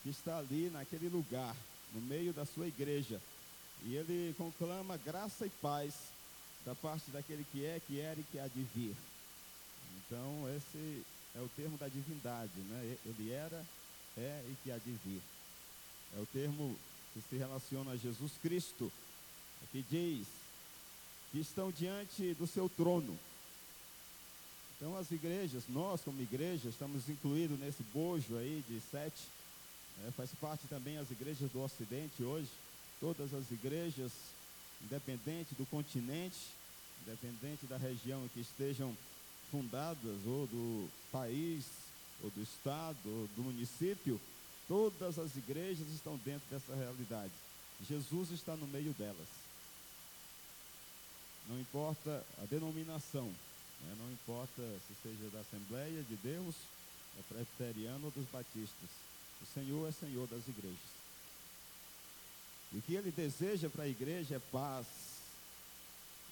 que 0.04 0.10
está 0.10 0.38
ali 0.38 0.70
naquele 0.70 1.10
lugar, 1.10 1.56
no 1.94 2.02
meio 2.02 2.34
da 2.34 2.46
sua 2.46 2.68
igreja. 2.68 3.22
E 3.84 3.96
ele 3.96 4.36
conclama 4.38 4.98
graça 4.98 5.46
e 5.46 5.50
paz 5.62 5.94
da 6.66 6.76
parte 6.76 7.10
daquele 7.12 7.46
que 7.52 7.66
é, 7.66 7.82
que 7.88 8.00
era 8.00 8.20
e 8.20 8.24
que 8.24 8.40
há 8.40 8.48
de 8.48 8.64
vir. 8.76 8.96
Então 9.98 10.56
esse 10.56 11.04
é 11.36 11.40
o 11.40 11.50
termo 11.56 11.78
da 11.78 11.88
divindade, 11.88 12.52
né? 12.70 12.98
Ele 13.06 13.32
era, 13.32 13.66
é 14.18 14.44
e 14.48 14.56
que 14.64 14.72
há 14.72 14.78
de 14.78 14.92
vir. 15.04 15.22
É 16.18 16.20
o 16.20 16.26
termo 16.28 16.78
que 17.14 17.22
se 17.22 17.36
relaciona 17.38 17.92
a 17.92 17.98
Jesus 17.98 18.34
Cristo, 18.42 18.92
que 19.72 19.84
diz 19.90 20.28
que 21.32 21.40
estão 21.40 21.72
diante 21.72 22.34
do 22.34 22.46
seu 22.46 22.70
trono. 22.70 23.18
Então 24.82 24.98
as 24.98 25.12
igrejas, 25.12 25.62
nós 25.70 26.02
como 26.02 26.20
igreja, 26.24 26.68
estamos 26.68 27.08
incluídos 27.08 27.60
nesse 27.60 27.84
bojo 27.94 28.36
aí 28.36 28.64
de 28.68 28.82
sete. 28.90 29.22
É, 30.08 30.10
faz 30.10 30.32
parte 30.42 30.66
também 30.68 30.98
as 30.98 31.12
igrejas 31.12 31.52
do 31.52 31.62
Ocidente 31.62 32.24
hoje. 32.24 32.50
Todas 33.00 33.32
as 33.32 33.52
igrejas, 33.52 34.12
independente 34.82 35.54
do 35.54 35.68
continente, 35.68 36.40
independente 37.06 37.68
da 37.68 37.78
região 37.78 38.26
em 38.26 38.28
que 38.30 38.40
estejam 38.40 38.98
fundadas, 39.52 40.18
ou 40.26 40.48
do 40.48 40.90
país, 41.12 41.66
ou 42.24 42.32
do 42.32 42.42
estado, 42.42 42.98
ou 43.06 43.28
do 43.36 43.44
município, 43.44 44.20
todas 44.68 45.20
as 45.20 45.36
igrejas 45.36 45.88
estão 45.90 46.20
dentro 46.26 46.50
dessa 46.50 46.74
realidade. 46.74 47.34
Jesus 47.88 48.32
está 48.32 48.56
no 48.56 48.66
meio 48.66 48.94
delas. 48.94 49.28
Não 51.48 51.60
importa 51.60 52.26
a 52.42 52.46
denominação, 52.46 53.32
né? 53.84 53.96
não 53.98 54.12
importa 54.12 54.62
se 54.88 54.96
seja 55.02 55.30
da 55.30 55.40
Assembleia 55.40 56.04
de 56.04 56.16
Deus, 56.18 56.56
é 57.20 57.22
presbiteriano 57.34 58.06
ou 58.06 58.12
dos 58.12 58.26
batistas. 58.30 58.90
O 59.42 59.46
Senhor 59.54 59.90
é 59.90 59.92
Senhor 59.92 60.28
das 60.28 60.48
igrejas. 60.48 60.92
E 62.72 62.78
o 62.78 62.82
que 62.82 62.96
ele 62.96 63.12
deseja 63.12 63.70
para 63.70 63.84
a 63.84 63.88
igreja 63.88 64.36
é 64.36 64.40
paz 64.52 64.86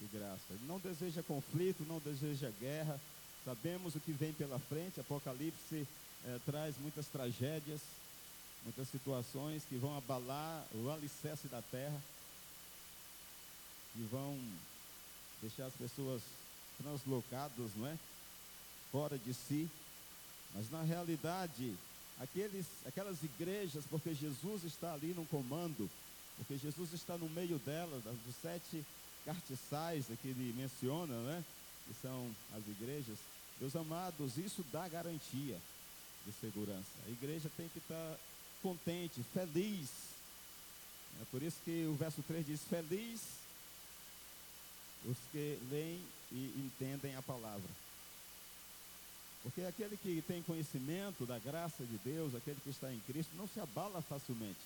e 0.02 0.18
graça. 0.18 0.42
Ele 0.52 0.66
não 0.68 0.80
deseja 0.80 1.22
conflito, 1.24 1.86
não 1.86 2.00
deseja 2.00 2.50
guerra. 2.60 3.00
Sabemos 3.44 3.96
o 3.96 4.00
que 4.00 4.12
vem 4.12 4.32
pela 4.34 4.60
frente. 4.60 5.00
Apocalipse 5.00 5.86
é, 6.26 6.40
traz 6.46 6.76
muitas 6.78 7.08
tragédias, 7.08 7.82
muitas 8.64 8.88
situações 8.90 9.64
que 9.68 9.76
vão 9.76 9.98
abalar 9.98 10.66
o 10.74 10.90
alicerce 10.90 11.48
da 11.48 11.62
terra, 11.62 12.02
que 13.94 14.02
vão 14.04 14.40
deixar 15.42 15.66
as 15.66 15.74
pessoas 15.74 16.22
translocadas, 16.82 17.72
não 17.76 17.88
é? 17.88 17.98
Fora 18.92 19.18
de 19.18 19.34
si. 19.34 19.70
Mas 20.56 20.70
na 20.72 20.82
realidade, 20.82 21.76
aqueles, 22.20 22.66
aquelas 22.86 23.22
igrejas, 23.24 23.84
porque 23.90 24.14
Jesus 24.14 24.64
está 24.64 24.94
ali 24.94 25.14
no 25.14 25.26
comando, 25.26 25.90
porque 26.38 26.58
Jesus 26.58 26.94
está 26.94 27.18
no 27.18 27.30
meio 27.30 27.60
delas, 27.60 28.04
dos 28.04 28.36
sete 28.42 28.84
cartiçais 29.26 30.06
que 30.22 30.28
ele 30.28 30.54
menciona, 30.58 31.16
né? 31.24 31.44
Que 31.88 31.94
são 32.02 32.30
as 32.56 32.68
igrejas. 32.68 33.18
Meus 33.60 33.76
amados, 33.76 34.38
isso 34.38 34.66
dá 34.72 34.88
garantia 34.88 35.60
de 36.26 36.32
segurança. 36.40 36.88
A 37.06 37.10
igreja 37.10 37.52
tem 37.56 37.68
que 37.70 37.80
estar 37.80 38.18
contente, 38.62 39.22
feliz. 39.34 39.90
É 41.22 41.26
por 41.32 41.42
isso 41.42 41.58
que 41.66 41.86
o 41.86 41.96
verso 41.96 42.24
3 42.24 42.46
diz: 42.46 42.62
Feliz 42.62 43.22
os 45.06 45.18
que 45.32 45.58
leem 45.70 46.02
e 46.32 46.54
entendem 46.58 47.16
a 47.16 47.22
palavra. 47.22 47.70
Porque 49.44 49.62
aquele 49.62 49.98
que 49.98 50.22
tem 50.28 50.44
conhecimento 50.44 51.26
da 51.26 51.40
graça 51.40 51.84
de 51.84 51.98
Deus, 52.00 52.36
aquele 52.36 52.60
que 52.62 52.70
está 52.70 52.92
em 52.92 53.00
Cristo, 53.08 53.32
não 53.36 53.48
se 53.48 53.60
abala 53.60 54.02
facilmente. 54.02 54.60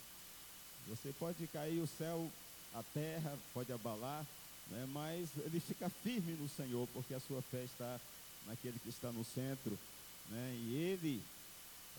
Você 0.87 1.13
pode 1.19 1.45
cair 1.47 1.79
o 1.79 1.87
céu, 1.87 2.29
a 2.73 2.83
terra, 2.93 3.37
pode 3.53 3.71
abalar, 3.71 4.25
né, 4.67 4.85
mas 4.91 5.29
ele 5.45 5.59
fica 5.59 5.89
firme 5.89 6.33
no 6.33 6.49
Senhor, 6.49 6.87
porque 6.93 7.13
a 7.13 7.19
sua 7.19 7.41
fé 7.43 7.63
está 7.63 7.99
naquele 8.47 8.79
que 8.79 8.89
está 8.89 9.11
no 9.11 9.23
centro. 9.23 9.77
Né, 10.29 10.55
e 10.57 10.75
ele 10.75 11.23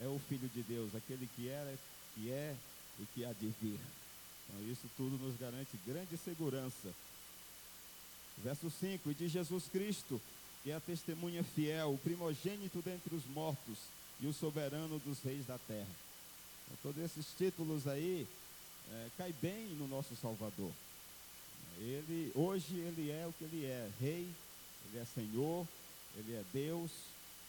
é 0.02 0.06
o 0.06 0.20
Filho 0.28 0.48
de 0.48 0.62
Deus, 0.62 0.94
aquele 0.94 1.28
que 1.36 1.48
era, 1.48 1.78
que 2.14 2.30
é 2.30 2.56
e 2.98 3.06
que 3.14 3.24
há 3.24 3.32
de 3.32 3.52
vir. 3.60 3.78
Então 4.48 4.70
isso 4.70 4.88
tudo 4.96 5.16
nos 5.24 5.38
garante 5.38 5.78
grande 5.86 6.16
segurança 6.16 6.92
Verso 8.42 8.70
5: 8.70 9.10
E 9.10 9.14
de 9.14 9.28
Jesus 9.28 9.64
Cristo, 9.68 10.20
que 10.62 10.70
é 10.70 10.74
a 10.74 10.80
testemunha 10.80 11.42
fiel, 11.42 11.94
o 11.94 11.98
primogênito 11.98 12.82
dentre 12.82 13.14
os 13.14 13.24
mortos 13.26 13.78
e 14.20 14.26
o 14.26 14.32
soberano 14.32 14.98
dos 15.00 15.20
reis 15.22 15.46
da 15.46 15.58
terra. 15.58 15.86
Então, 16.66 16.78
todos 16.82 17.02
esses 17.04 17.26
títulos 17.36 17.86
aí 17.86 18.26
é, 18.90 19.08
cai 19.16 19.34
bem 19.40 19.66
no 19.78 19.86
nosso 19.88 20.14
Salvador. 20.16 20.70
Ele, 21.78 22.30
hoje 22.34 22.76
ele 22.76 23.10
é 23.10 23.26
o 23.26 23.32
que 23.32 23.44
ele 23.44 23.64
é, 23.64 23.90
rei, 24.00 24.28
ele 24.88 24.98
é 24.98 25.04
Senhor, 25.04 25.66
ele 26.16 26.34
é 26.34 26.44
Deus, 26.52 26.90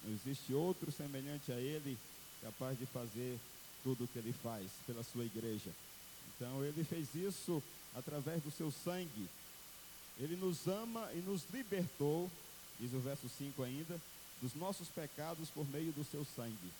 não 0.03 0.13
existe 0.13 0.53
outro 0.53 0.91
semelhante 0.91 1.51
a 1.51 1.59
ele 1.59 1.97
capaz 2.41 2.77
de 2.77 2.85
fazer 2.85 3.39
tudo 3.83 4.03
o 4.03 4.07
que 4.07 4.19
ele 4.19 4.33
faz 4.33 4.67
pela 4.85 5.03
sua 5.03 5.25
igreja. 5.25 5.71
Então 6.35 6.63
ele 6.63 6.83
fez 6.83 7.13
isso 7.15 7.61
através 7.95 8.41
do 8.43 8.51
seu 8.51 8.71
sangue, 8.71 9.27
ele 10.17 10.35
nos 10.35 10.67
ama 10.67 11.11
e 11.13 11.17
nos 11.17 11.43
libertou, 11.51 12.29
diz 12.79 12.93
o 12.93 12.99
verso 12.99 13.29
5 13.29 13.63
ainda, 13.63 13.99
dos 14.41 14.53
nossos 14.55 14.87
pecados 14.89 15.49
por 15.49 15.67
meio 15.69 15.91
do 15.91 16.03
seu 16.03 16.25
sangue. 16.35 16.71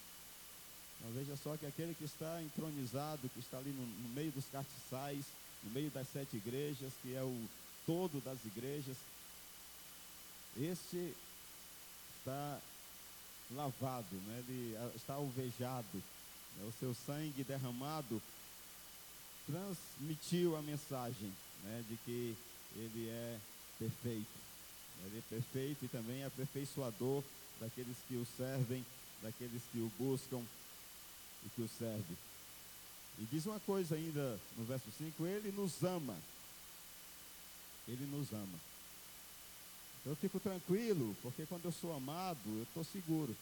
Então 1.00 1.12
veja 1.14 1.36
só 1.38 1.58
que 1.58 1.66
aquele 1.66 1.94
que 1.94 2.06
está 2.06 2.42
entronizado, 2.42 3.30
que 3.30 3.40
está 3.40 3.58
ali 3.58 3.72
no, 3.72 3.86
no 3.86 4.10
meio 4.10 4.32
dos 4.32 4.46
castiçais, 4.52 5.26
no 5.64 5.72
meio 5.72 5.90
das 5.92 6.08
sete 6.08 6.38
igrejas, 6.38 6.94
que 7.02 7.16
é 7.16 7.24
o 7.24 7.50
todo 7.86 8.22
das 8.24 8.44
igrejas, 8.46 8.98
este 10.58 11.14
está 12.20 12.60
lavado, 13.52 14.16
né? 14.16 14.44
ele 14.48 14.76
está 14.96 15.14
alvejado, 15.14 16.04
né? 16.58 16.66
o 16.68 16.74
seu 16.80 16.96
sangue 17.06 17.44
derramado 17.44 18.22
transmitiu 19.46 20.56
a 20.56 20.62
mensagem 20.62 21.32
né? 21.64 21.84
de 21.88 21.98
que 21.98 22.38
ele 22.76 23.10
é 23.10 23.40
perfeito. 23.80 24.46
Ele 25.06 25.18
é 25.18 25.22
perfeito 25.30 25.86
e 25.86 25.88
também 25.88 26.22
é 26.22 26.26
aperfeiçoador 26.26 27.24
daqueles 27.60 27.98
que 28.08 28.16
o 28.16 28.26
servem, 28.38 28.86
daqueles 29.22 29.62
que 29.72 29.80
o 29.80 29.92
buscam 29.98 30.42
e 31.46 31.50
que 31.50 31.62
o 31.62 31.70
servem. 31.70 32.18
E 33.20 33.26
diz 33.32 33.46
uma 33.46 33.60
coisa 33.62 33.96
ainda 33.96 34.40
no 34.58 34.66
verso 34.66 34.92
5: 34.98 35.26
Ele 35.26 35.52
nos 35.52 35.84
ama. 35.84 36.18
Ele 37.88 38.06
nos 38.06 38.32
ama. 38.34 38.60
Então 40.00 40.12
eu 40.12 40.18
fico 40.18 40.40
tranquilo, 40.40 41.16
porque 41.22 41.46
quando 41.46 41.66
eu 41.66 41.72
sou 41.72 41.96
amado, 41.96 42.40
eu 42.46 42.64
estou 42.64 42.84
seguro. 42.84 43.36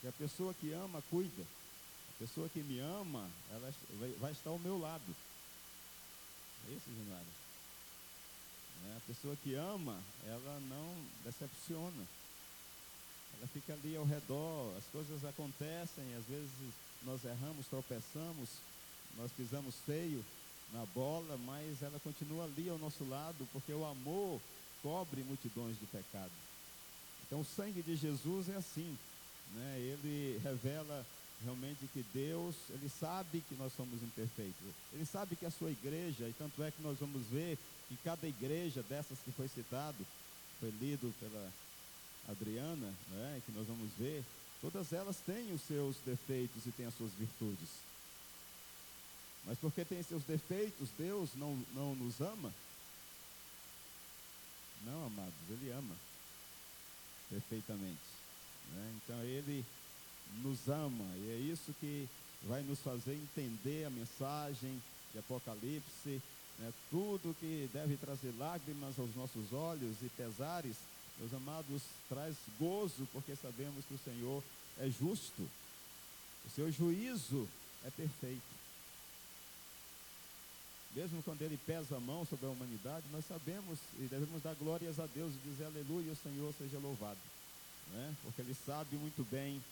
Que 0.00 0.08
a 0.08 0.12
pessoa 0.12 0.54
que 0.54 0.72
ama, 0.72 1.02
cuida. 1.10 1.42
A 1.42 2.18
pessoa 2.18 2.48
que 2.48 2.60
me 2.60 2.78
ama, 2.78 3.28
ela 3.50 3.74
vai, 4.18 4.32
estar 4.32 4.50
ao 4.50 4.58
meu 4.58 4.78
lado. 4.78 5.16
É 6.68 6.72
isso, 6.72 6.86
Genaro? 6.86 7.41
Né? 8.82 8.96
A 8.96 9.06
pessoa 9.06 9.36
que 9.36 9.54
ama, 9.54 9.98
ela 10.26 10.60
não 10.68 10.94
decepciona. 11.24 12.06
Ela 13.38 13.46
fica 13.48 13.72
ali 13.72 13.96
ao 13.96 14.04
redor, 14.04 14.74
as 14.76 14.84
coisas 14.86 15.24
acontecem, 15.24 16.04
às 16.14 16.24
vezes 16.26 16.50
nós 17.02 17.24
erramos, 17.24 17.66
tropeçamos, 17.66 18.48
nós 19.16 19.32
pisamos 19.32 19.74
feio 19.86 20.24
na 20.72 20.86
bola, 20.86 21.36
mas 21.38 21.82
ela 21.82 21.98
continua 22.00 22.44
ali 22.44 22.68
ao 22.68 22.78
nosso 22.78 23.04
lado, 23.08 23.48
porque 23.52 23.72
o 23.72 23.84
amor 23.84 24.40
cobre 24.82 25.22
multidões 25.22 25.78
de 25.78 25.86
pecados. 25.86 26.32
Então 27.26 27.40
o 27.40 27.44
sangue 27.44 27.82
de 27.82 27.96
Jesus 27.96 28.48
é 28.48 28.56
assim, 28.56 28.96
né? 29.54 29.76
Ele 29.78 30.40
revela 30.42 31.06
realmente 31.44 31.88
que 31.92 32.04
Deus, 32.14 32.54
ele 32.70 32.88
sabe 32.88 33.42
que 33.48 33.54
nós 33.54 33.72
somos 33.76 34.02
imperfeitos. 34.02 34.74
Ele 34.92 35.04
sabe 35.04 35.36
que 35.36 35.46
a 35.46 35.50
sua 35.50 35.70
igreja, 35.70 36.28
e 36.28 36.32
tanto 36.32 36.62
é 36.62 36.70
que 36.70 36.82
nós 36.82 36.98
vamos 36.98 37.26
ver 37.26 37.58
que 37.88 37.96
cada 38.04 38.26
igreja 38.26 38.82
dessas 38.82 39.18
que 39.18 39.32
foi 39.32 39.48
citado, 39.48 40.06
foi 40.60 40.70
lido 40.80 41.12
pela 41.18 41.52
Adriana, 42.28 42.94
né, 43.10 43.42
que 43.44 43.52
nós 43.52 43.66
vamos 43.66 43.90
ver, 43.98 44.24
todas 44.60 44.92
elas 44.92 45.16
têm 45.26 45.52
os 45.52 45.60
seus 45.62 45.96
defeitos 46.06 46.64
e 46.66 46.70
têm 46.70 46.86
as 46.86 46.94
suas 46.94 47.12
virtudes. 47.12 47.68
Mas 49.44 49.58
porque 49.58 49.84
tem 49.84 50.02
seus 50.02 50.22
defeitos, 50.22 50.88
Deus 50.96 51.30
não, 51.34 51.56
não 51.74 51.96
nos 51.96 52.20
ama? 52.20 52.52
Não, 54.84 55.06
amados, 55.06 55.34
Ele 55.50 55.70
ama 55.70 55.96
perfeitamente. 57.28 58.00
Né? 58.70 58.92
Então 58.96 59.20
Ele 59.24 59.64
nos 60.42 60.68
ama 60.68 61.04
e 61.16 61.30
é 61.30 61.52
isso 61.52 61.74
que 61.80 62.08
vai 62.44 62.62
nos 62.62 62.78
fazer 62.80 63.14
entender 63.14 63.84
a 63.84 63.90
mensagem 63.90 64.80
de 65.12 65.18
Apocalipse, 65.18 66.20
né? 66.58 66.72
tudo 66.90 67.36
que 67.38 67.68
deve 67.72 67.96
trazer 67.96 68.32
lágrimas 68.38 68.98
aos 68.98 69.14
nossos 69.14 69.52
olhos 69.52 69.96
e 70.02 70.08
pesares, 70.16 70.76
meus 71.18 71.32
amados, 71.34 71.82
traz 72.08 72.34
gozo, 72.58 73.06
porque 73.12 73.36
sabemos 73.36 73.84
que 73.84 73.94
o 73.94 74.00
Senhor 74.04 74.42
é 74.80 74.88
justo, 74.88 75.42
o 76.46 76.50
seu 76.54 76.70
juízo 76.72 77.48
é 77.84 77.90
perfeito. 77.90 78.52
Mesmo 80.94 81.22
quando 81.22 81.40
ele 81.42 81.58
pesa 81.66 81.96
a 81.96 82.00
mão 82.00 82.26
sobre 82.26 82.46
a 82.46 82.50
humanidade, 82.50 83.06
nós 83.10 83.24
sabemos 83.26 83.78
e 83.98 84.02
devemos 84.10 84.42
dar 84.42 84.54
glórias 84.54 84.98
a 84.98 85.06
Deus 85.06 85.32
e 85.32 85.48
dizer 85.48 85.64
aleluia, 85.64 86.12
o 86.12 86.16
Senhor 86.16 86.52
seja 86.58 86.78
louvado. 86.78 87.18
Né? 87.92 88.14
Porque 88.22 88.42
ele 88.42 88.54
sabe 88.66 88.96
muito 88.96 89.26
bem 89.30 89.62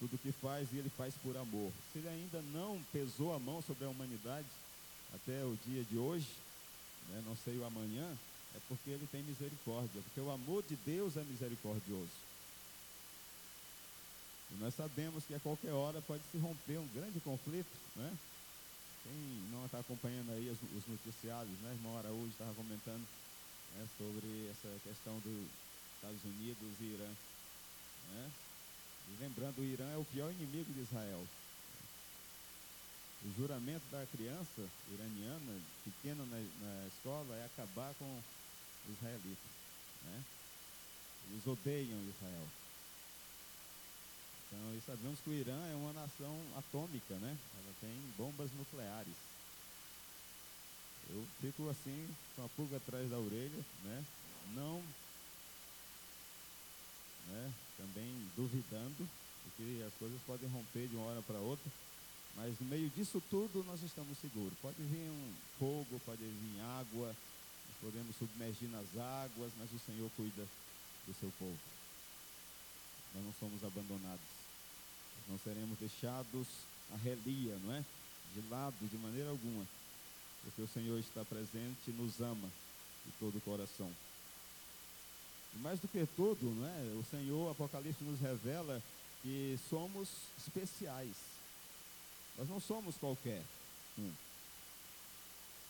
tudo 0.00 0.16
o 0.16 0.18
que 0.18 0.32
faz 0.32 0.72
ele 0.72 0.90
faz 0.96 1.14
por 1.22 1.36
amor. 1.36 1.70
Se 1.92 1.98
ele 1.98 2.08
ainda 2.08 2.42
não 2.52 2.82
pesou 2.92 3.34
a 3.34 3.38
mão 3.38 3.62
sobre 3.62 3.84
a 3.84 3.88
humanidade 3.88 4.48
até 5.14 5.44
o 5.44 5.56
dia 5.66 5.84
de 5.84 5.98
hoje, 5.98 6.26
né, 7.10 7.22
não 7.26 7.36
sei 7.36 7.58
o 7.58 7.64
amanhã, 7.66 8.16
é 8.56 8.58
porque 8.66 8.90
ele 8.90 9.06
tem 9.12 9.22
misericórdia, 9.22 10.00
porque 10.02 10.20
o 10.20 10.30
amor 10.30 10.62
de 10.62 10.74
Deus 10.76 11.16
é 11.16 11.22
misericordioso. 11.22 12.30
E 14.50 14.54
nós 14.54 14.74
sabemos 14.74 15.24
que 15.24 15.34
a 15.34 15.40
qualquer 15.40 15.72
hora 15.72 16.00
pode 16.02 16.22
se 16.32 16.38
romper 16.38 16.78
um 16.78 16.88
grande 16.88 17.20
conflito, 17.20 17.70
né? 17.94 18.12
Quem 19.04 19.12
não 19.52 19.64
está 19.64 19.78
acompanhando 19.78 20.32
aí 20.32 20.50
os, 20.50 20.58
os 20.76 20.86
noticiários, 20.88 21.58
né? 21.60 21.72
Irmão 21.72 21.96
Araújo 21.98 22.28
estava 22.28 22.52
comentando 22.54 23.06
né, 23.76 23.86
sobre 23.96 24.50
essa 24.50 24.68
questão 24.82 25.18
dos 25.20 25.46
Estados 25.96 26.24
Unidos 26.24 26.72
e 26.80 26.84
Irã. 26.84 27.08
Né? 28.10 28.30
E 29.08 29.22
lembrando, 29.22 29.58
o 29.58 29.64
Irã 29.64 29.88
é 29.92 29.96
o 29.96 30.04
pior 30.04 30.30
inimigo 30.30 30.72
de 30.72 30.80
Israel. 30.80 31.26
O 33.22 33.32
juramento 33.36 33.84
da 33.90 34.06
criança 34.06 34.68
iraniana, 34.92 35.60
pequena 35.84 36.24
na, 36.24 36.38
na 36.38 36.86
escola, 36.86 37.34
é 37.36 37.44
acabar 37.44 37.94
com 37.94 38.22
os 38.88 38.96
israelitas. 38.96 39.50
Né? 40.04 40.24
Eles 41.30 41.46
odeiam 41.46 42.08
Israel. 42.08 42.48
Então, 44.46 44.74
e 44.74 44.80
sabemos 44.80 45.20
que 45.20 45.30
o 45.30 45.34
Irã 45.34 45.58
é 45.70 45.74
uma 45.76 45.92
nação 45.92 46.36
atômica, 46.56 47.14
né? 47.16 47.38
Ela 47.54 47.74
tem 47.80 47.94
bombas 48.18 48.50
nucleares. 48.52 49.14
Eu 51.08 51.24
fico 51.40 51.68
assim, 51.68 52.08
com 52.34 52.44
a 52.44 52.48
pulga 52.50 52.78
atrás 52.78 53.08
da 53.08 53.18
orelha, 53.18 53.64
né? 53.84 54.04
Não, 54.54 54.82
né? 57.28 57.52
Também 57.76 58.30
duvidando 58.36 59.08
de 59.44 59.50
que 59.56 59.82
as 59.82 59.94
coisas 59.94 60.20
podem 60.26 60.48
romper 60.50 60.88
de 60.88 60.96
uma 60.96 61.06
hora 61.06 61.22
para 61.22 61.38
outra. 61.38 61.70
Mas 62.36 62.58
no 62.60 62.66
meio 62.66 62.88
disso 62.90 63.22
tudo 63.28 63.64
nós 63.64 63.82
estamos 63.82 64.16
seguros. 64.18 64.56
Pode 64.62 64.82
vir 64.82 65.10
um 65.10 65.32
fogo, 65.58 66.00
pode 66.06 66.22
vir 66.22 66.60
água, 66.78 67.08
nós 67.08 67.76
podemos 67.80 68.16
submergir 68.16 68.68
nas 68.68 68.86
águas, 68.96 69.52
mas 69.58 69.72
o 69.72 69.78
Senhor 69.78 70.10
cuida 70.16 70.46
do 71.06 71.14
seu 71.14 71.32
povo. 71.38 71.58
Nós 73.14 73.24
não 73.24 73.32
somos 73.40 73.64
abandonados 73.64 74.40
não 75.30 75.38
seremos 75.38 75.78
deixados 75.78 76.46
a 76.92 76.96
relia, 76.96 77.56
não 77.62 77.74
é? 77.74 77.84
De 78.34 78.48
lado, 78.48 78.74
de 78.80 78.96
maneira 78.98 79.30
alguma, 79.30 79.64
porque 80.42 80.62
o 80.62 80.68
Senhor 80.68 80.98
está 80.98 81.24
presente 81.24 81.88
e 81.88 81.92
nos 81.92 82.20
ama 82.20 82.48
de 83.06 83.12
todo 83.18 83.38
o 83.38 83.40
coração. 83.40 83.90
E 85.54 85.58
mais 85.58 85.80
do 85.80 85.88
que 85.88 86.06
tudo, 86.16 86.46
não 86.46 86.66
é? 86.66 86.98
O 86.98 87.04
Senhor, 87.10 87.50
Apocalipse 87.50 88.04
nos 88.04 88.20
revela 88.20 88.82
que 89.22 89.58
somos 89.68 90.08
especiais. 90.38 91.14
Nós 92.38 92.48
não 92.48 92.60
somos 92.60 92.96
qualquer 92.96 93.42
um. 93.98 94.12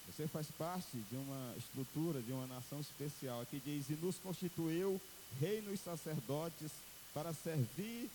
Você 0.07 0.27
faz 0.27 0.49
parte 0.59 0.97
de 1.11 1.17
uma 1.17 1.55
estrutura, 1.57 2.21
de 2.21 2.33
uma 2.33 2.47
nação 2.47 2.81
especial. 2.81 3.41
Aqui 3.41 3.61
diz: 3.65 3.89
E 3.91 3.95
nos 3.95 4.17
constituiu 4.17 5.01
reinos 5.41 5.75
e 5.75 5.77
sacerdotes 5.77 6.71
para 7.15 7.33
servir 7.33 8.11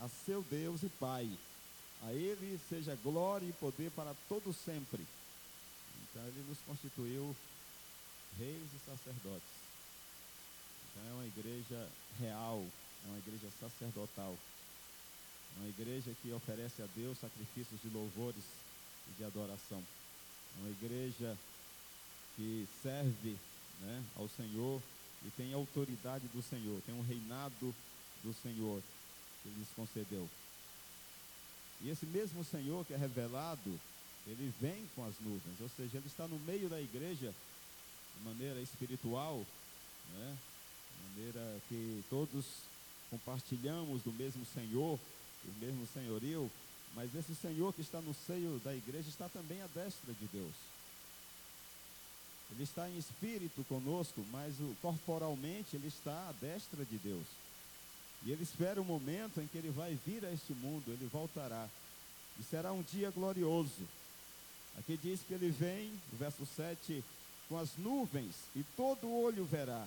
a 0.00 0.08
seu 0.08 0.42
Deus 0.42 0.82
e 0.82 0.88
Pai. 0.88 1.28
A 2.04 2.12
Ele 2.12 2.58
seja 2.68 2.96
glória 3.02 3.46
e 3.46 3.52
poder 3.52 3.90
para 3.90 4.14
todo 4.28 4.52
sempre. 4.52 5.04
Então 6.02 6.22
Ele 6.22 6.44
nos 6.48 6.58
constituiu 6.60 7.34
reis 8.38 8.68
e 8.74 8.90
sacerdotes. 8.90 9.67
Então 10.98 11.10
é 11.10 11.14
uma 11.14 11.26
igreja 11.26 11.88
real, 12.18 12.64
é 13.04 13.08
uma 13.08 13.18
igreja 13.18 13.48
sacerdotal. 13.60 14.36
É 15.56 15.60
uma 15.60 15.68
igreja 15.68 16.12
que 16.22 16.32
oferece 16.32 16.82
a 16.82 16.86
Deus 16.96 17.18
sacrifícios 17.18 17.80
de 17.80 17.88
louvores 17.88 18.42
e 19.08 19.12
de 19.16 19.24
adoração. 19.24 19.82
É 20.56 20.60
uma 20.60 20.70
igreja 20.70 21.36
que 22.36 22.66
serve 22.82 23.36
né, 23.80 24.04
ao 24.16 24.28
Senhor 24.28 24.82
e 25.24 25.30
tem 25.30 25.52
autoridade 25.52 26.26
do 26.28 26.42
Senhor, 26.42 26.80
tem 26.82 26.94
um 26.94 27.02
reinado 27.02 27.74
do 28.22 28.34
Senhor 28.42 28.82
que 29.42 29.48
lhes 29.50 29.68
concedeu. 29.76 30.28
E 31.80 31.90
esse 31.90 32.06
mesmo 32.06 32.44
Senhor 32.44 32.84
que 32.84 32.94
é 32.94 32.96
revelado, 32.96 33.80
ele 34.26 34.52
vem 34.60 34.84
com 34.94 35.04
as 35.04 35.14
nuvens, 35.20 35.60
ou 35.60 35.68
seja, 35.70 35.98
ele 35.98 36.06
está 36.06 36.26
no 36.26 36.38
meio 36.40 36.68
da 36.68 36.80
igreja 36.80 37.32
de 38.16 38.24
maneira 38.24 38.60
espiritual, 38.60 39.44
né? 40.12 40.36
Maneira 41.08 41.60
que 41.68 42.04
todos 42.08 42.44
compartilhamos 43.10 44.02
do 44.02 44.12
mesmo 44.12 44.44
Senhor, 44.54 44.98
do 45.44 45.66
mesmo 45.66 45.86
senhorio, 45.92 46.50
mas 46.94 47.14
esse 47.14 47.34
Senhor 47.34 47.72
que 47.72 47.80
está 47.80 48.00
no 48.00 48.14
seio 48.26 48.60
da 48.64 48.74
igreja 48.74 49.08
está 49.08 49.28
também 49.28 49.60
à 49.62 49.66
destra 49.66 50.12
de 50.12 50.26
Deus. 50.32 50.54
Ele 52.50 52.62
está 52.62 52.88
em 52.88 52.96
espírito 52.96 53.64
conosco, 53.64 54.24
mas 54.30 54.54
corporalmente 54.80 55.76
ele 55.76 55.88
está 55.88 56.28
à 56.28 56.32
destra 56.40 56.84
de 56.84 56.96
Deus. 56.98 57.26
E 58.24 58.32
ele 58.32 58.42
espera 58.42 58.80
o 58.80 58.84
momento 58.84 59.40
em 59.40 59.46
que 59.46 59.58
ele 59.58 59.70
vai 59.70 59.98
vir 60.06 60.24
a 60.24 60.32
este 60.32 60.52
mundo, 60.54 60.84
ele 60.88 61.08
voltará. 61.12 61.68
E 62.38 62.42
será 62.42 62.72
um 62.72 62.82
dia 62.82 63.10
glorioso. 63.10 63.86
Aqui 64.78 64.96
diz 64.96 65.20
que 65.20 65.34
ele 65.34 65.50
vem, 65.50 65.90
no 66.12 66.18
verso 66.18 66.46
7, 66.56 67.04
com 67.48 67.58
as 67.58 67.76
nuvens, 67.78 68.34
e 68.54 68.62
todo 68.76 69.10
olho 69.10 69.44
verá, 69.44 69.86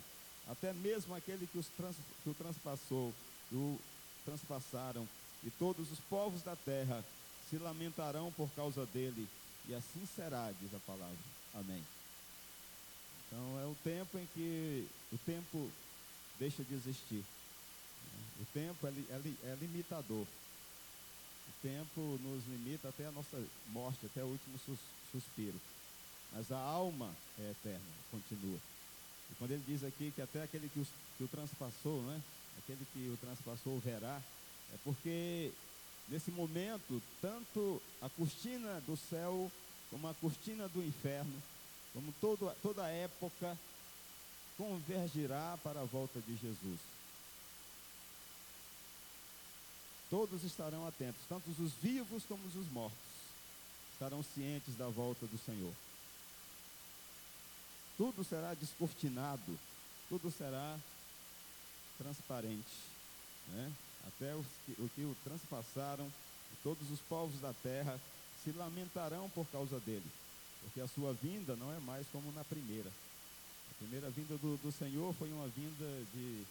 até 0.49 0.73
mesmo 0.73 1.15
aquele 1.15 1.47
que, 1.47 1.57
os 1.57 1.67
trans, 1.67 1.95
que 2.23 2.29
o 2.29 2.33
transpassou, 2.33 3.13
o 3.51 3.79
transpassaram, 4.25 5.07
e 5.43 5.49
todos 5.51 5.91
os 5.91 5.99
povos 6.01 6.41
da 6.43 6.55
terra 6.55 7.03
se 7.49 7.57
lamentarão 7.57 8.31
por 8.31 8.49
causa 8.51 8.85
dele, 8.87 9.27
e 9.67 9.73
assim 9.73 10.07
será, 10.15 10.51
diz 10.59 10.73
a 10.73 10.79
palavra. 10.79 11.17
Amém. 11.53 11.83
Então 13.27 13.59
é 13.61 13.65
o 13.65 13.75
tempo 13.83 14.17
em 14.17 14.27
que 14.33 14.87
o 15.11 15.17
tempo 15.19 15.71
deixa 16.39 16.63
de 16.63 16.73
existir. 16.73 17.23
O 18.39 18.45
tempo 18.53 18.87
é, 18.87 18.89
é, 18.89 19.51
é 19.51 19.57
limitador. 19.59 20.25
O 20.25 21.61
tempo 21.61 22.01
nos 22.23 22.45
limita 22.47 22.89
até 22.89 23.05
a 23.05 23.11
nossa 23.11 23.41
morte, 23.67 24.05
até 24.05 24.23
o 24.23 24.27
último 24.27 24.57
sus, 24.65 24.79
suspiro. 25.11 25.59
Mas 26.33 26.51
a 26.51 26.57
alma 26.57 27.13
é 27.39 27.51
eterna, 27.51 27.79
continua. 28.09 28.59
E 29.31 29.35
quando 29.35 29.51
ele 29.51 29.63
diz 29.67 29.83
aqui 29.83 30.11
que 30.15 30.21
até 30.21 30.43
aquele 30.43 30.69
que, 30.69 30.79
os, 30.79 30.87
que 31.17 31.23
o 31.23 31.27
transpassou, 31.27 32.01
né? 32.03 32.21
aquele 32.59 32.85
que 32.93 33.09
o 33.09 33.17
transpassou 33.17 33.79
verá, 33.79 34.21
é 34.73 34.77
porque 34.83 35.51
nesse 36.07 36.31
momento, 36.31 37.01
tanto 37.21 37.81
a 38.01 38.09
cortina 38.09 38.81
do 38.81 38.97
céu, 38.97 39.51
como 39.89 40.07
a 40.07 40.13
cortina 40.15 40.67
do 40.67 40.83
inferno, 40.83 41.41
como 41.93 42.13
todo, 42.19 42.53
toda 42.61 42.83
a 42.83 42.89
época, 42.89 43.57
convergirá 44.57 45.57
para 45.63 45.81
a 45.81 45.85
volta 45.85 46.19
de 46.21 46.35
Jesus. 46.37 46.79
Todos 50.09 50.43
estarão 50.43 50.85
atentos, 50.85 51.21
tanto 51.27 51.49
os 51.49 51.71
vivos 51.81 52.23
como 52.25 52.45
os 52.45 52.71
mortos, 52.71 52.97
estarão 53.93 54.21
cientes 54.21 54.75
da 54.75 54.87
volta 54.89 55.25
do 55.25 55.37
Senhor. 55.37 55.73
Tudo 57.97 58.23
será 58.23 58.53
descortinado, 58.53 59.59
tudo 60.09 60.31
será 60.31 60.77
transparente. 61.97 62.91
Né? 63.49 63.71
Até 64.07 64.35
os 64.35 64.45
que, 64.65 64.71
o 64.81 64.89
que 64.89 65.01
o 65.01 65.15
transpassaram, 65.23 66.11
todos 66.63 66.89
os 66.91 66.99
povos 67.01 67.39
da 67.39 67.53
terra 67.61 67.99
se 68.43 68.51
lamentarão 68.51 69.29
por 69.29 69.45
causa 69.47 69.79
dele, 69.79 70.09
porque 70.61 70.81
a 70.81 70.87
sua 70.87 71.13
vinda 71.13 71.55
não 71.55 71.71
é 71.73 71.79
mais 71.79 72.07
como 72.11 72.31
na 72.31 72.43
primeira. 72.43 72.89
A 72.89 73.73
primeira 73.77 74.09
vinda 74.09 74.37
do, 74.37 74.57
do 74.57 74.71
Senhor 74.71 75.13
foi 75.13 75.29
uma 75.31 75.47
vinda 75.47 76.05
de 76.13 76.43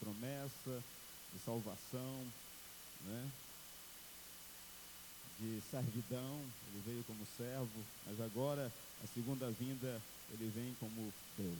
promessa, 0.00 0.82
de 1.32 1.38
salvação, 1.44 2.26
né? 3.04 3.30
de 5.38 5.60
servidão, 5.70 6.40
ele 6.68 6.82
veio 6.86 7.04
como 7.04 7.26
servo, 7.36 7.84
mas 8.06 8.20
agora, 8.20 8.72
a 9.04 9.06
segunda 9.08 9.50
vinda, 9.50 10.00
ele 10.32 10.50
vem 10.54 10.74
como 10.80 11.12
Deus. 11.36 11.58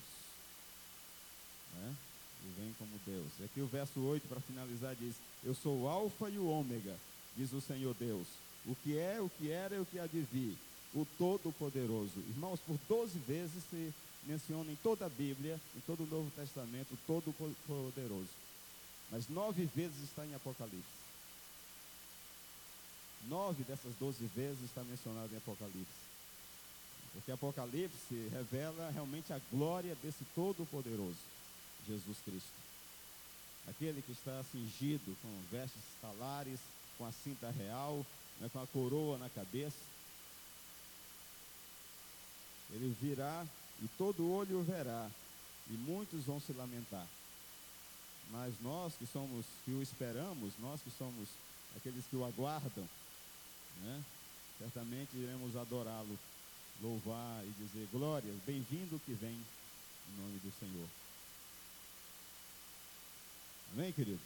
Né? 1.74 1.94
Ele 2.42 2.54
vem 2.58 2.74
como 2.78 2.98
Deus. 3.06 3.28
E 3.40 3.44
aqui 3.44 3.60
o 3.60 3.66
verso 3.66 4.00
8, 4.00 4.26
para 4.28 4.40
finalizar, 4.40 4.94
diz: 4.94 5.14
Eu 5.44 5.54
sou 5.54 5.82
o 5.82 5.88
Alfa 5.88 6.28
e 6.28 6.38
o 6.38 6.48
Ômega, 6.48 6.96
diz 7.36 7.52
o 7.52 7.60
Senhor 7.60 7.94
Deus. 7.94 8.26
O 8.66 8.74
que 8.76 8.98
é, 8.98 9.20
o 9.20 9.30
que 9.30 9.50
era 9.50 9.76
e 9.76 9.80
o 9.80 9.86
que 9.86 9.98
há 9.98 10.06
de 10.06 10.20
vir, 10.32 10.56
o 10.94 11.06
Todo-Poderoso. 11.18 12.18
Irmãos, 12.28 12.58
por 12.60 12.78
12 12.88 13.18
vezes 13.20 13.62
se 13.70 13.94
menciona 14.24 14.70
em 14.70 14.76
toda 14.76 15.06
a 15.06 15.08
Bíblia, 15.08 15.60
em 15.76 15.80
todo 15.80 16.02
o 16.02 16.06
Novo 16.06 16.30
Testamento, 16.32 16.94
o 16.94 16.98
Todo-Poderoso. 17.06 18.28
Mas 19.10 19.28
nove 19.28 19.66
vezes 19.66 20.02
está 20.02 20.26
em 20.26 20.34
Apocalipse. 20.34 20.96
Nove 23.28 23.64
dessas 23.64 23.92
doze 23.98 24.26
vezes 24.34 24.62
está 24.64 24.82
mencionado 24.82 25.32
em 25.32 25.38
Apocalipse. 25.38 26.06
Porque 27.16 27.32
Apocalipse 27.32 28.28
revela 28.30 28.90
realmente 28.90 29.32
a 29.32 29.40
glória 29.50 29.96
desse 30.02 30.22
Todo-Poderoso, 30.34 31.16
Jesus 31.88 32.18
Cristo. 32.24 32.52
Aquele 33.68 34.02
que 34.02 34.12
está 34.12 34.44
cingido 34.52 35.16
com 35.22 35.28
vestes 35.50 35.80
talares, 36.02 36.60
com 36.98 37.06
a 37.06 37.12
cinta 37.12 37.50
real, 37.50 38.04
né, 38.38 38.50
com 38.52 38.62
a 38.62 38.66
coroa 38.66 39.16
na 39.16 39.30
cabeça. 39.30 39.78
Ele 42.70 42.94
virá 43.00 43.46
e 43.82 43.88
todo 43.96 44.30
olho 44.30 44.60
o 44.60 44.62
verá, 44.62 45.10
e 45.68 45.72
muitos 45.72 46.24
vão 46.24 46.38
se 46.38 46.52
lamentar. 46.52 47.06
Mas 48.30 48.54
nós 48.60 48.94
que 48.94 49.06
somos, 49.06 49.46
que 49.64 49.70
o 49.70 49.82
esperamos, 49.82 50.52
nós 50.58 50.80
que 50.82 50.90
somos 50.90 51.28
aqueles 51.76 52.04
que 52.06 52.16
o 52.16 52.24
aguardam, 52.24 52.88
né? 53.82 54.04
Certamente 54.58 55.16
iremos 55.16 55.56
adorá-lo, 55.56 56.18
louvar 56.82 57.44
e 57.44 57.50
dizer 57.58 57.88
glórias, 57.92 58.36
bem-vindo 58.46 59.00
que 59.04 59.12
vem 59.12 59.30
em 59.32 60.20
nome 60.20 60.38
do 60.38 60.52
Senhor. 60.58 60.88
Amém, 63.72 63.92
queridos? 63.92 64.20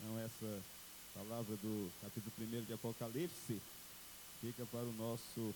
Então, 0.00 0.18
essa 0.20 0.62
palavra 1.14 1.56
do 1.56 1.92
capítulo 2.00 2.60
1 2.60 2.64
de 2.64 2.72
Apocalipse 2.72 3.60
fica 4.40 4.66
para 4.66 4.82
o 4.82 4.92
nosso 4.92 5.54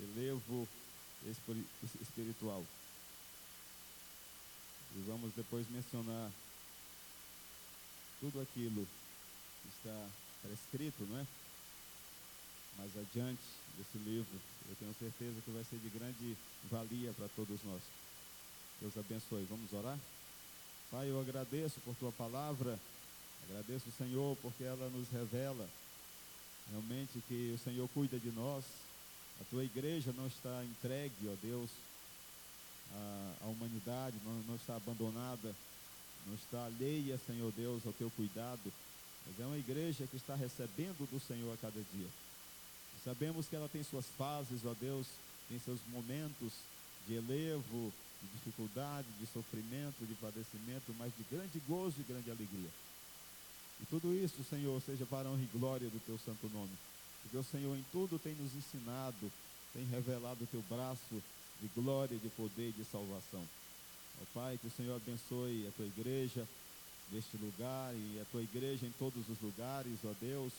elevo 0.00 0.68
espiritual. 2.00 2.64
E 4.96 5.04
vamos 5.06 5.32
depois 5.34 5.68
mencionar 5.70 6.30
tudo 8.20 8.40
aquilo 8.40 8.86
que 9.62 9.68
está 9.68 10.08
prescrito, 10.42 11.04
não 11.04 11.18
é? 11.18 11.26
Mais 12.78 12.90
adiante 12.96 13.42
desse 13.76 13.98
livro. 13.98 14.38
Eu 14.68 14.76
tenho 14.76 14.94
certeza 14.98 15.40
que 15.44 15.50
vai 15.50 15.64
ser 15.64 15.76
de 15.78 15.88
grande 15.88 16.36
valia 16.70 17.12
para 17.12 17.28
todos 17.36 17.58
nós. 17.64 17.82
Deus 18.80 18.96
abençoe. 18.96 19.46
Vamos 19.48 19.72
orar? 19.72 19.98
Pai, 20.90 21.10
eu 21.10 21.20
agradeço 21.20 21.80
por 21.80 21.94
tua 21.96 22.12
palavra. 22.12 22.78
Agradeço 23.48 23.90
Senhor 23.98 24.36
porque 24.40 24.64
ela 24.64 24.88
nos 24.90 25.08
revela 25.10 25.68
realmente 26.70 27.22
que 27.28 27.52
o 27.54 27.58
Senhor 27.58 27.88
cuida 27.88 28.18
de 28.18 28.30
nós. 28.30 28.64
A 29.40 29.44
tua 29.50 29.64
igreja 29.64 30.12
não 30.16 30.26
está 30.26 30.64
entregue, 30.64 31.28
ó 31.28 31.34
Deus, 31.42 31.70
à, 32.92 33.34
à 33.42 33.46
humanidade, 33.48 34.16
não, 34.24 34.32
não 34.48 34.54
está 34.54 34.76
abandonada, 34.76 35.54
não 36.26 36.34
está 36.34 36.64
alheia, 36.64 37.20
Senhor 37.26 37.52
Deus, 37.52 37.84
ao 37.84 37.92
teu 37.92 38.10
cuidado. 38.10 38.72
Mas 39.26 39.40
é 39.40 39.46
uma 39.46 39.58
igreja 39.58 40.06
que 40.06 40.16
está 40.16 40.34
recebendo 40.34 41.08
do 41.10 41.20
Senhor 41.20 41.52
a 41.52 41.56
cada 41.56 41.80
dia. 41.92 42.08
Sabemos 43.04 43.46
que 43.46 43.54
ela 43.54 43.68
tem 43.68 43.82
suas 43.84 44.06
fases, 44.16 44.64
ó 44.64 44.74
Deus, 44.80 45.06
tem 45.48 45.58
seus 45.58 45.78
momentos 45.92 46.52
de 47.06 47.14
elevo, 47.14 47.92
de 48.22 48.28
dificuldade, 48.28 49.06
de 49.20 49.26
sofrimento, 49.26 50.06
de 50.06 50.14
padecimento, 50.14 50.94
mas 50.98 51.12
de 51.16 51.22
grande 51.30 51.60
gozo 51.68 52.00
e 52.00 52.04
grande 52.04 52.30
alegria. 52.30 52.70
E 53.82 53.86
tudo 53.86 54.14
isso, 54.14 54.42
Senhor, 54.48 54.80
seja 54.80 55.04
para 55.04 55.28
honra 55.28 55.42
e 55.42 55.58
glória 55.58 55.88
do 55.90 56.00
teu 56.06 56.18
santo 56.18 56.48
nome. 56.48 56.72
Porque 57.22 57.36
o 57.36 57.44
Senhor 57.44 57.76
em 57.76 57.84
tudo 57.92 58.18
tem 58.18 58.34
nos 58.34 58.54
ensinado, 58.54 59.30
tem 59.74 59.84
revelado 59.86 60.44
o 60.44 60.46
teu 60.46 60.62
braço 60.68 61.22
de 61.60 61.68
glória, 61.74 62.16
de 62.16 62.28
poder 62.30 62.70
e 62.70 62.72
de 62.72 62.84
salvação. 62.84 63.44
Ó 64.22 64.24
Pai, 64.32 64.58
que 64.58 64.68
o 64.68 64.70
Senhor 64.70 64.96
abençoe 64.96 65.66
a 65.68 65.72
tua 65.72 65.86
igreja 65.86 66.46
neste 67.12 67.36
lugar 67.36 67.94
e 67.94 68.20
a 68.20 68.24
tua 68.30 68.42
igreja 68.42 68.86
em 68.86 68.92
todos 68.98 69.28
os 69.28 69.40
lugares, 69.42 69.98
ó 70.04 70.12
Deus, 70.20 70.52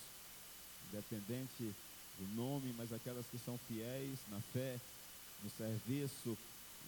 independente 0.91 1.73
o 2.19 2.35
nome, 2.35 2.73
mas 2.77 2.93
aquelas 2.93 3.25
que 3.27 3.37
são 3.37 3.57
fiéis 3.67 4.19
na 4.29 4.39
fé, 4.53 4.79
no 5.43 5.49
serviço 5.49 6.37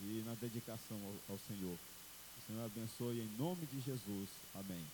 e 0.02 0.24
na 0.26 0.34
dedicação 0.36 0.98
ao, 0.98 1.34
ao 1.34 1.40
Senhor. 1.48 1.74
O 1.76 2.48
Senhor 2.48 2.66
abençoe 2.66 3.20
em 3.20 3.38
nome 3.38 3.66
de 3.66 3.82
Jesus. 3.82 4.30
Amém. 4.56 4.86